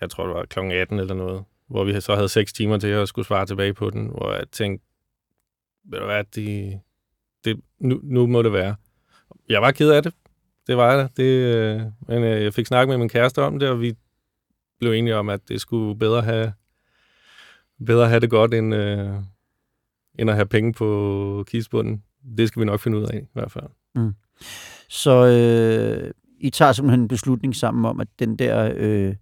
jeg 0.00 0.10
tror 0.10 0.26
det 0.26 0.34
var 0.34 0.44
klokken 0.44 0.72
18 0.72 0.98
eller 0.98 1.14
noget, 1.14 1.44
hvor 1.66 1.84
vi 1.84 2.00
så 2.00 2.14
havde 2.14 2.28
6 2.28 2.52
timer 2.52 2.78
til 2.78 2.88
at 2.88 3.08
skulle 3.08 3.26
svare 3.26 3.46
tilbage 3.46 3.74
på 3.74 3.90
den, 3.90 4.06
hvor 4.06 4.32
jeg 4.32 4.44
tænkte, 4.52 4.86
ved 5.84 5.98
du 5.98 6.04
hvad, 6.04 6.24
de, 6.24 6.80
det, 7.44 7.60
nu, 7.78 8.00
nu 8.02 8.26
må 8.26 8.42
det 8.42 8.52
være. 8.52 8.76
Jeg 9.48 9.62
var 9.62 9.70
ked 9.70 9.90
af 9.90 10.02
det. 10.02 10.14
Det 10.66 10.76
var 10.76 10.94
jeg 10.94 11.08
det, 11.16 11.24
øh, 11.24 11.80
Men 12.08 12.24
øh, 12.24 12.44
jeg 12.44 12.54
fik 12.54 12.66
snakket 12.66 12.88
med 12.88 12.98
min 12.98 13.08
kæreste 13.08 13.42
om 13.42 13.58
det, 13.58 13.68
og 13.68 13.80
vi 13.80 13.94
blev 14.78 14.92
enige 14.92 15.16
om, 15.16 15.28
at 15.28 15.40
det 15.48 15.60
skulle 15.60 15.98
bedre 15.98 16.22
have, 16.22 16.52
bedre 17.86 18.08
have 18.08 18.20
det 18.20 18.30
godt, 18.30 18.54
end, 18.54 18.74
øh, 18.74 19.10
end 20.18 20.30
at 20.30 20.36
have 20.36 20.46
penge 20.46 20.72
på 20.72 21.44
kisbunden. 21.48 22.02
Det 22.38 22.48
skal 22.48 22.60
vi 22.60 22.66
nok 22.66 22.80
finde 22.80 22.98
ud 22.98 23.04
af, 23.04 23.18
i 23.18 23.28
hvert 23.32 23.52
fald. 23.52 23.64
Mm. 23.94 24.12
Så 24.88 25.26
øh, 25.26 26.10
I 26.40 26.50
tager 26.50 26.72
simpelthen 26.72 27.00
en 27.00 27.08
beslutning 27.08 27.56
sammen 27.56 27.84
om, 27.84 28.00
at 28.00 28.08
den 28.18 28.36
der 28.36 28.72
øh, 28.76 29.14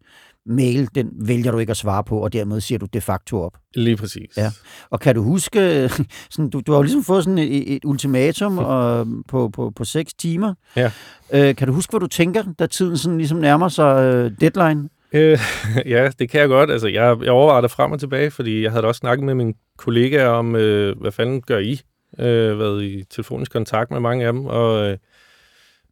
mail, 0.46 0.88
den 0.94 1.10
vælger 1.12 1.52
du 1.52 1.58
ikke 1.58 1.70
at 1.70 1.76
svare 1.76 2.04
på, 2.04 2.18
og 2.18 2.32
dermed 2.32 2.60
siger 2.60 2.78
du 2.78 2.86
de 2.92 3.00
facto 3.00 3.40
op. 3.40 3.58
Lige 3.74 3.96
præcis. 3.96 4.36
Ja. 4.36 4.50
Og 4.90 5.00
kan 5.00 5.14
du 5.14 5.22
huske, 5.22 5.90
sådan, 6.30 6.50
du, 6.50 6.60
du 6.66 6.72
har 6.72 6.78
jo 6.78 6.82
ligesom 6.82 7.04
fået 7.04 7.24
sådan 7.24 7.38
et, 7.38 7.76
et 7.76 7.84
ultimatum 7.84 8.58
og, 8.74 9.06
på, 9.28 9.48
på, 9.48 9.72
på 9.76 9.84
seks 9.84 10.14
timer. 10.14 10.54
Ja. 10.76 10.90
Øh, 11.32 11.56
kan 11.56 11.68
du 11.68 11.74
huske, 11.74 11.90
hvad 11.90 12.00
du 12.00 12.06
tænker, 12.06 12.42
da 12.58 12.66
tiden 12.66 12.96
sådan 12.96 13.18
ligesom 13.18 13.38
nærmer 13.38 13.68
sig 13.68 14.14
øh, 14.14 14.30
deadline? 14.40 14.88
Øh, 15.12 15.38
ja, 15.94 16.10
det 16.18 16.30
kan 16.30 16.40
jeg 16.40 16.48
godt. 16.48 16.70
Altså, 16.70 16.88
jeg, 16.88 17.18
jeg 17.22 17.30
overvejer 17.30 17.60
det 17.60 17.70
frem 17.70 17.92
og 17.92 18.00
tilbage, 18.00 18.30
fordi 18.30 18.62
jeg 18.62 18.72
havde 18.72 18.84
også 18.84 18.98
snakket 18.98 19.24
med 19.24 19.34
mine 19.34 19.54
kollegaer 19.76 20.28
om, 20.28 20.56
øh, 20.56 21.00
hvad 21.00 21.12
fanden 21.12 21.42
gør 21.42 21.58
I? 21.58 21.80
Øh, 22.18 22.58
været 22.58 22.82
i 22.82 23.04
telefonisk 23.04 23.52
kontakt 23.52 23.90
med 23.90 24.00
mange 24.00 24.26
af 24.26 24.32
dem, 24.32 24.46
og 24.46 24.90
øh, 24.90 24.96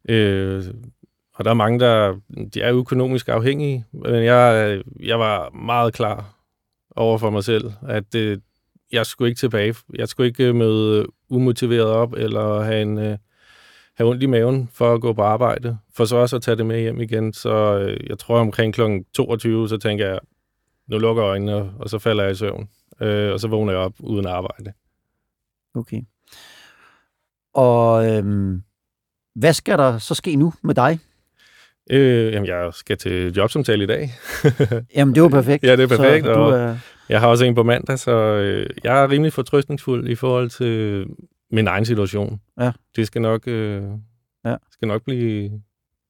øh 0.09 0.63
og 1.37 1.45
der 1.45 1.51
er 1.51 1.55
mange, 1.55 1.79
der 1.79 2.19
de 2.53 2.61
er 2.61 2.73
økonomisk 2.73 3.29
afhængige, 3.29 3.85
men 3.91 4.23
jeg, 4.23 4.69
øh, 4.69 5.07
jeg 5.07 5.19
var 5.19 5.49
meget 5.49 5.93
klar 5.93 6.35
over 6.95 7.17
for 7.17 7.29
mig 7.29 7.43
selv, 7.43 7.71
at 7.87 8.15
øh, 8.15 8.37
jeg 8.91 9.05
skulle 9.05 9.29
ikke 9.29 9.39
tilbage. 9.39 9.75
Jeg 9.95 10.07
skulle 10.07 10.27
ikke 10.27 10.53
møde 10.53 11.05
umotiveret 11.29 11.87
op, 11.87 12.13
eller 12.13 12.61
have, 12.61 12.81
en, 12.81 12.97
øh, 12.97 13.17
have 13.97 14.09
ondt 14.09 14.23
i 14.23 14.25
maven 14.25 14.69
for 14.73 14.93
at 14.93 15.01
gå 15.01 15.13
på 15.13 15.21
arbejde, 15.21 15.77
for 15.95 16.05
så 16.05 16.15
også 16.15 16.35
at 16.35 16.41
tage 16.41 16.57
det 16.57 16.65
med 16.65 16.79
hjem 16.81 17.01
igen. 17.01 17.33
Så 17.33 17.79
øh, 17.79 18.09
jeg 18.09 18.17
tror 18.17 18.39
omkring 18.39 18.73
kl. 18.73 18.81
22, 19.13 19.69
så 19.69 19.77
tænker 19.77 20.07
jeg, 20.07 20.19
nu 20.87 20.97
lukker 20.97 21.23
jeg 21.23 21.29
øjnene, 21.29 21.71
og 21.79 21.89
så 21.89 21.99
falder 21.99 22.23
jeg 22.23 22.31
i 22.31 22.35
søvn. 22.35 22.69
Øh, 23.01 23.31
og 23.33 23.39
så 23.39 23.47
vågner 23.47 23.73
jeg 23.73 23.81
op 23.81 23.93
uden 23.99 24.25
arbejde. 24.25 24.73
Okay. 25.75 26.01
Og 27.53 28.11
øhm, 28.11 28.63
hvad 29.35 29.53
skal 29.53 29.77
der 29.77 29.97
så 29.97 30.15
ske 30.15 30.35
nu 30.35 30.53
med 30.63 30.75
dig? 30.75 30.99
Øh, 31.89 32.33
jamen, 32.33 32.47
jeg 32.47 32.73
skal 32.73 32.97
til 32.97 33.33
jobsamtale 33.33 33.83
i 33.83 33.87
dag. 33.87 34.13
jamen, 34.95 35.15
det 35.15 35.23
var 35.23 35.29
perfekt. 35.29 35.63
ja, 35.63 35.75
det 35.75 35.83
er 35.83 35.97
perfekt. 35.97 36.25
Så, 36.25 36.31
og 36.31 36.51
er... 36.51 36.77
Jeg 37.09 37.19
har 37.19 37.27
også 37.27 37.45
en 37.45 37.55
på 37.55 37.63
mandag, 37.63 37.99
så 37.99 38.11
øh, 38.11 38.69
jeg 38.83 39.03
er 39.03 39.11
rimelig 39.11 39.33
fortrøstningsfuld 39.33 40.07
i 40.07 40.15
forhold 40.15 40.49
til 40.49 41.05
min 41.51 41.67
egen 41.67 41.85
situation. 41.85 42.39
Ja. 42.59 42.71
Det 42.95 43.07
skal 43.07 43.21
nok, 43.21 43.47
øh, 43.47 43.83
ja. 44.45 44.55
skal 44.71 44.87
nok 44.87 45.03
blive, 45.03 45.61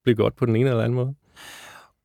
blive 0.04 0.16
godt 0.16 0.36
på 0.36 0.46
den 0.46 0.56
ene 0.56 0.70
eller 0.70 0.84
anden 0.84 0.96
måde. 0.96 1.16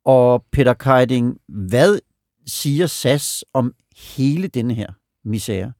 Og 0.04 0.44
Peter 0.52 0.74
Keiding, 0.74 1.38
hvad 1.48 1.98
siger 2.46 2.86
SAS 2.86 3.44
om 3.52 3.74
hele 4.16 4.48
denne 4.48 4.74
her 4.74 4.92
misære? 5.24 5.72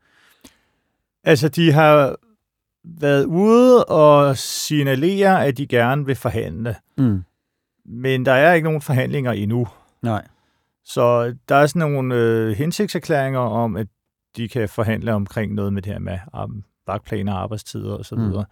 Altså, 1.25 1.48
de 1.48 1.72
har 1.72 2.16
været 2.85 3.25
ude 3.25 3.85
og 3.85 4.37
signalere, 4.37 5.46
at 5.46 5.59
de 5.59 5.66
gerne 5.66 6.07
vil 6.07 6.16
forhandle. 6.16 6.77
Mm. 6.98 7.22
Men 7.85 8.27
der 8.27 8.33
er 8.33 8.55
ikke 8.55 8.64
nogen 8.64 8.83
forhandlinger 8.83 9.33
endnu. 9.33 9.68
Nej. 10.03 10.27
Så 10.85 11.35
der 11.48 11.55
er 11.55 11.66
sådan 11.66 11.90
nogle 11.90 12.14
øh, 12.14 12.57
hensigtserklæringer 12.57 13.40
om, 13.40 13.77
at 13.77 13.87
de 14.37 14.48
kan 14.48 14.68
forhandle 14.68 15.12
omkring 15.12 15.55
noget 15.55 15.72
med 15.72 15.83
det 15.83 15.92
her 15.92 15.98
med 15.98 16.18
vagtplaner, 16.87 17.33
arbejdstider 17.33 17.97
osv. 17.97 18.18
Mm. 18.18 18.45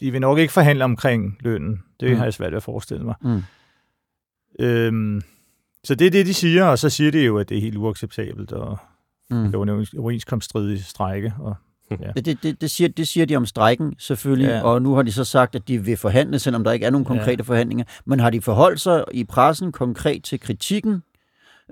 De 0.00 0.10
vil 0.10 0.20
nok 0.20 0.38
ikke 0.38 0.52
forhandle 0.52 0.84
omkring 0.84 1.36
lønnen. 1.40 1.82
Det 2.00 2.10
mm. 2.10 2.16
har 2.16 2.24
jeg 2.24 2.34
svært 2.34 2.52
ved 2.52 2.56
at 2.56 2.62
forestille 2.62 3.04
mig. 3.04 3.14
Mm. 3.22 3.42
Øhm, 4.60 5.22
så 5.84 5.94
det 5.94 6.06
er 6.06 6.10
det, 6.10 6.26
de 6.26 6.34
siger, 6.34 6.64
og 6.64 6.78
så 6.78 6.90
siger 6.90 7.10
de 7.10 7.24
jo, 7.24 7.38
at 7.38 7.48
det 7.48 7.56
er 7.56 7.60
helt 7.60 7.76
uacceptabelt, 7.76 8.52
og 8.52 8.78
mm. 9.30 9.44
det 9.44 9.58
var 9.58 9.62
en 9.62 9.86
overenskomststridig 9.98 10.84
strække, 10.84 11.34
og 11.38 11.56
Ja. 11.90 12.12
Det, 12.16 12.42
det, 12.42 12.60
det, 12.60 12.70
siger, 12.70 12.88
det 12.88 13.08
siger 13.08 13.26
de 13.26 13.36
om 13.36 13.46
strækken 13.46 13.94
selvfølgelig, 13.98 14.48
ja. 14.48 14.62
og 14.62 14.82
nu 14.82 14.94
har 14.94 15.02
de 15.02 15.12
så 15.12 15.24
sagt, 15.24 15.54
at 15.54 15.68
de 15.68 15.84
vil 15.84 15.96
forhandle, 15.96 16.38
selvom 16.38 16.64
der 16.64 16.72
ikke 16.72 16.86
er 16.86 16.90
nogen 16.90 17.04
konkrete 17.04 17.30
ja. 17.38 17.42
forhandlinger. 17.42 17.84
Men 18.04 18.20
har 18.20 18.30
de 18.30 18.40
forholdt 18.40 18.80
sig 18.80 19.04
i 19.12 19.24
pressen 19.24 19.72
konkret 19.72 20.24
til 20.24 20.40
kritikken, 20.40 21.02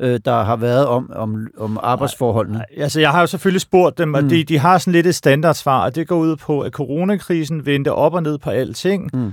øh, 0.01 0.21
der 0.25 0.43
har 0.43 0.57
været 0.57 0.87
om, 0.87 1.11
om, 1.15 1.47
om 1.59 1.79
arbejdsforholdene? 1.83 2.59
Nej. 2.59 2.67
Altså, 2.77 3.01
jeg 3.01 3.11
har 3.11 3.21
jo 3.21 3.27
selvfølgelig 3.27 3.61
spurgt 3.61 3.99
dem, 3.99 4.15
og 4.15 4.23
mm. 4.23 4.29
de, 4.29 4.45
de 4.45 4.59
har 4.59 4.79
sådan 4.79 4.93
lidt 4.93 5.07
et 5.07 5.15
standardsvar, 5.15 5.85
og 5.85 5.95
det 5.95 6.09
går 6.09 6.17
ud 6.17 6.37
på, 6.37 6.61
at 6.61 6.73
coronakrisen 6.73 7.67
vendte 7.67 7.93
op 7.93 8.15
og 8.15 8.23
ned 8.23 8.39
på 8.39 8.51
alting. 8.51 9.11
Mm 9.13 9.33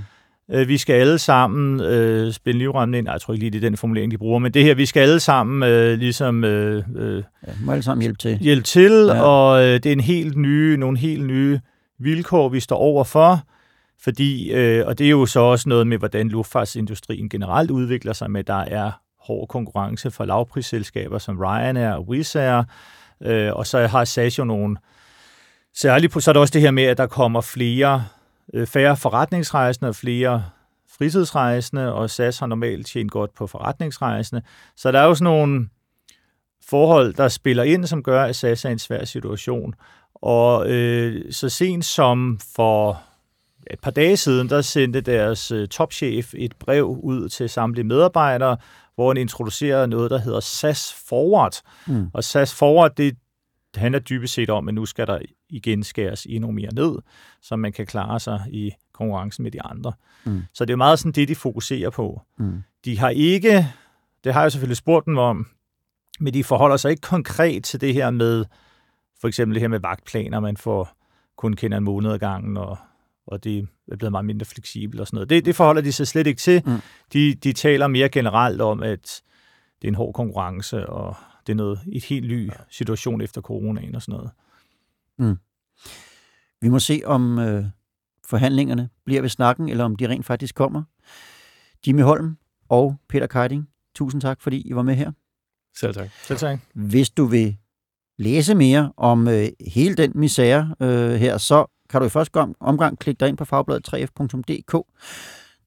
Øh, 0.51 0.67
vi 0.67 0.77
skal 0.77 0.93
alle 0.93 1.19
sammen 1.19 1.81
øh, 1.81 2.33
spænde 2.33 2.59
livremmen 2.59 2.93
ind. 2.93 3.05
Nej, 3.05 3.11
jeg 3.11 3.21
tror 3.21 3.33
ikke 3.33 3.43
lige, 3.43 3.51
det 3.51 3.65
er 3.65 3.69
den 3.69 3.77
formulering, 3.77 4.11
de 4.11 4.17
bruger, 4.17 4.39
men 4.39 4.53
det 4.53 4.63
her, 4.63 4.73
vi 4.73 4.85
skal 4.85 5.01
alle 5.01 5.19
sammen 5.19 5.69
øh, 5.69 5.97
ligesom... 5.97 6.43
Øh, 6.43 6.83
øh, 6.95 7.23
ja, 7.47 7.51
må 7.61 7.71
alle 7.71 7.83
sammen 7.83 8.01
hjælpe 8.01 8.17
til. 8.17 8.37
Hjælpe 8.37 8.63
til, 8.63 8.91
ja. 8.91 9.21
og 9.21 9.63
øh, 9.63 9.73
det 9.73 9.85
er 9.85 9.91
en 9.91 9.99
helt 9.99 10.37
nye, 10.37 10.77
nogle 10.77 10.97
helt 10.97 11.25
nye 11.25 11.59
vilkår, 11.99 12.49
vi 12.49 12.59
står 12.59 12.77
over 12.77 13.03
for, 13.03 13.43
fordi, 14.01 14.51
øh, 14.51 14.87
og 14.87 14.97
det 14.99 15.05
er 15.05 15.09
jo 15.09 15.25
så 15.25 15.39
også 15.39 15.69
noget 15.69 15.87
med, 15.87 15.97
hvordan 15.97 16.29
luftfartsindustrien 16.29 17.29
generelt 17.29 17.71
udvikler 17.71 18.13
sig 18.13 18.31
med, 18.31 18.43
der 18.43 18.59
er 18.59 18.91
hård 19.21 19.47
konkurrence 19.47 20.11
fra 20.11 20.25
lavprisselskaber 20.25 21.17
som 21.17 21.39
Ryanair 21.39 21.91
og 21.91 22.07
Wizz 22.07 22.35
Air, 22.35 22.63
øh, 23.21 23.53
og 23.53 23.67
så 23.67 23.87
har 23.87 24.05
SAS 24.05 24.39
jo 24.39 24.43
nogle 24.43 24.77
særligt 25.75 26.13
på, 26.13 26.19
så 26.19 26.31
er 26.31 26.33
der 26.33 26.39
også 26.39 26.51
det 26.51 26.61
her 26.61 26.71
med, 26.71 26.83
at 26.83 26.97
der 26.97 27.07
kommer 27.07 27.41
flere 27.41 28.05
øh, 28.53 28.67
færre 28.67 28.97
forretningsrejsende 28.97 29.89
og 29.89 29.95
flere 29.95 30.43
fritidsrejsende, 30.97 31.93
og 31.93 32.09
SAS 32.09 32.39
har 32.39 32.47
normalt 32.47 32.87
tjent 32.87 33.11
godt 33.11 33.33
på 33.33 33.47
forretningsrejsende. 33.47 34.41
Så 34.75 34.91
der 34.91 34.99
er 34.99 35.05
jo 35.05 35.15
sådan 35.15 35.23
nogle 35.23 35.69
forhold, 36.69 37.13
der 37.13 37.27
spiller 37.27 37.63
ind, 37.63 37.85
som 37.85 38.03
gør, 38.03 38.23
at 38.23 38.35
SAS 38.35 38.65
er 38.65 38.69
en 38.69 38.79
svær 38.79 39.05
situation. 39.05 39.73
Og 40.15 40.69
øh, 40.69 41.31
så 41.31 41.49
sent 41.49 41.85
som 41.85 42.39
for 42.55 43.01
et 43.71 43.79
par 43.79 43.91
dage 43.91 44.17
siden, 44.17 44.49
der 44.49 44.61
sendte 44.61 45.01
deres 45.01 45.51
øh, 45.51 45.67
topchef 45.67 46.33
et 46.37 46.55
brev 46.59 46.99
ud 47.03 47.29
til 47.29 47.49
samtlige 47.49 47.87
medarbejdere, 47.87 48.57
hvor 48.99 49.09
han 49.09 49.17
introducerer 49.17 49.85
noget, 49.85 50.11
der 50.11 50.17
hedder 50.17 50.39
SAS 50.39 50.93
Forward. 51.07 51.61
Mm. 51.87 52.07
Og 52.13 52.23
SAS 52.23 52.53
Forward, 52.53 52.95
det 52.95 53.17
handler 53.75 53.99
dybest 53.99 54.33
set 54.33 54.49
om, 54.49 54.67
at 54.67 54.73
nu 54.73 54.85
skal 54.85 55.07
der 55.07 55.19
igen 55.49 55.83
skæres 55.83 56.25
endnu 56.29 56.51
mere 56.51 56.73
ned, 56.73 56.95
så 57.41 57.55
man 57.55 57.71
kan 57.71 57.85
klare 57.85 58.19
sig 58.19 58.45
i 58.51 58.71
konkurrencen 58.93 59.43
med 59.43 59.51
de 59.51 59.61
andre. 59.61 59.93
Mm. 60.23 60.41
Så 60.53 60.65
det 60.65 60.73
er 60.73 60.77
meget 60.77 60.99
sådan 60.99 61.11
det, 61.11 61.27
de 61.27 61.35
fokuserer 61.35 61.89
på. 61.89 62.21
Mm. 62.37 62.63
De 62.85 62.99
har 62.99 63.09
ikke, 63.09 63.67
det 64.23 64.33
har 64.33 64.41
jeg 64.41 64.51
selvfølgelig 64.51 64.77
spurgt 64.77 65.05
dem 65.05 65.17
om, 65.17 65.47
men 66.19 66.33
de 66.33 66.43
forholder 66.43 66.77
sig 66.77 66.91
ikke 66.91 67.01
konkret 67.01 67.63
til 67.63 67.81
det 67.81 67.93
her 67.93 68.09
med, 68.09 68.45
for 69.21 69.27
eksempel 69.27 69.55
det 69.55 69.61
her 69.61 69.67
med 69.67 69.79
vagtplaner, 69.79 70.39
man 70.39 70.57
får 70.57 70.89
kun 71.37 71.53
kender 71.53 71.77
en 71.77 71.83
måned 71.83 72.11
ad 72.11 72.19
gangen, 72.19 72.57
og, 72.57 72.77
og 73.27 73.43
det 73.43 73.67
er 73.91 73.97
blevet 73.97 74.11
meget 74.11 74.25
mindre 74.25 74.45
fleksibelt 74.45 75.01
og 75.01 75.07
sådan 75.07 75.15
noget. 75.15 75.29
Det, 75.29 75.45
det 75.45 75.55
forholder 75.55 75.81
de 75.81 75.91
sig 75.91 76.07
slet 76.07 76.27
ikke 76.27 76.39
til. 76.39 76.61
Mm. 76.65 76.79
De, 77.13 77.35
de 77.35 77.53
taler 77.53 77.87
mere 77.87 78.09
generelt 78.09 78.61
om, 78.61 78.83
at 78.83 79.21
det 79.81 79.87
er 79.87 79.91
en 79.91 79.95
hård 79.95 80.13
konkurrence, 80.13 80.89
og 80.89 81.15
det 81.47 81.53
er 81.53 81.57
noget, 81.57 81.79
et 81.91 82.03
helt 82.03 82.27
ny 82.27 82.51
situation 82.69 83.21
efter 83.21 83.41
coronaen 83.41 83.95
og 83.95 84.01
sådan 84.01 84.13
noget. 84.13 84.31
Mm. 85.17 85.37
Vi 86.61 86.69
må 86.69 86.79
se, 86.79 87.01
om 87.05 87.39
øh, 87.39 87.65
forhandlingerne 88.25 88.89
bliver 89.05 89.21
ved 89.21 89.29
snakken, 89.29 89.69
eller 89.69 89.83
om 89.83 89.95
de 89.95 90.07
rent 90.07 90.25
faktisk 90.25 90.55
kommer. 90.55 90.83
Jimmy 91.87 92.01
Holm 92.01 92.37
og 92.69 92.95
Peter 93.09 93.27
Keiding, 93.27 93.69
tusind 93.95 94.21
tak, 94.21 94.41
fordi 94.41 94.61
I 94.61 94.75
var 94.75 94.81
med 94.81 94.95
her. 94.95 95.11
Selv 95.77 95.93
tak. 95.93 96.09
Selv 96.23 96.39
tak. 96.39 96.59
Hvis 96.73 97.09
du 97.09 97.25
vil 97.25 97.57
læse 98.17 98.55
mere 98.55 98.93
om 98.97 99.27
øh, 99.27 99.47
hele 99.67 99.95
den 99.95 100.11
misære 100.15 100.75
øh, 100.79 101.11
her, 101.11 101.37
så 101.37 101.78
kan 101.89 102.01
du 102.01 102.05
i 102.05 102.09
første 102.09 102.37
omgang 102.59 102.99
klikke 102.99 103.19
dig 103.19 103.29
ind 103.29 103.37
på 103.37 103.45
fagbladet 103.45 103.93
3f.dk. 103.93 104.73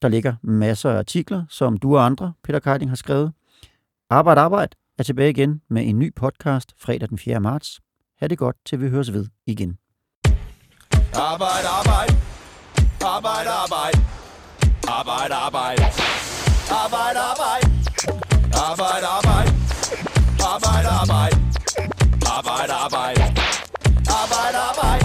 Der 0.03 0.09
ligger 0.09 0.35
masser 0.43 0.91
af 0.91 0.99
artikler, 0.99 1.45
som 1.49 1.77
du 1.77 1.97
og 1.97 2.05
andre, 2.05 2.33
Peter 2.45 2.59
Keiding, 2.59 2.91
har 2.91 2.97
skrevet. 2.97 3.33
Arbejde, 4.11 4.41
arbejde 4.41 4.77
er 4.99 5.03
tilbage 5.03 5.31
igen 5.31 5.61
med 5.71 5.89
en 5.89 5.99
ny 5.99 6.15
podcast 6.15 6.75
fredag 6.79 7.09
den 7.09 7.19
4. 7.19 7.41
marts. 7.41 7.81
Ha' 8.21 8.27
det 8.27 8.39
godt, 8.39 8.57
til 8.67 8.81
vi 8.81 8.89
høres 8.89 9.13
ved 9.13 9.27
igen. 9.47 9.79
Arbejde, 11.15 11.69
arbejde. 11.81 12.15
Arbejde, 13.05 13.51
arbejde. 13.51 13.99
Arbejde, 14.89 15.35
arbejde. 15.35 15.83
Arbejde, 16.83 17.19
arbejde. 17.31 17.67
Arbejde, 18.69 19.07
arbejde. 19.19 19.51
Arbejde, 20.53 20.89
arbejde. 21.03 21.37
Arbejde, 22.37 22.73
arbejde. 22.85 23.23
Arbejde, 24.21 24.59
arbejde. 24.71 25.02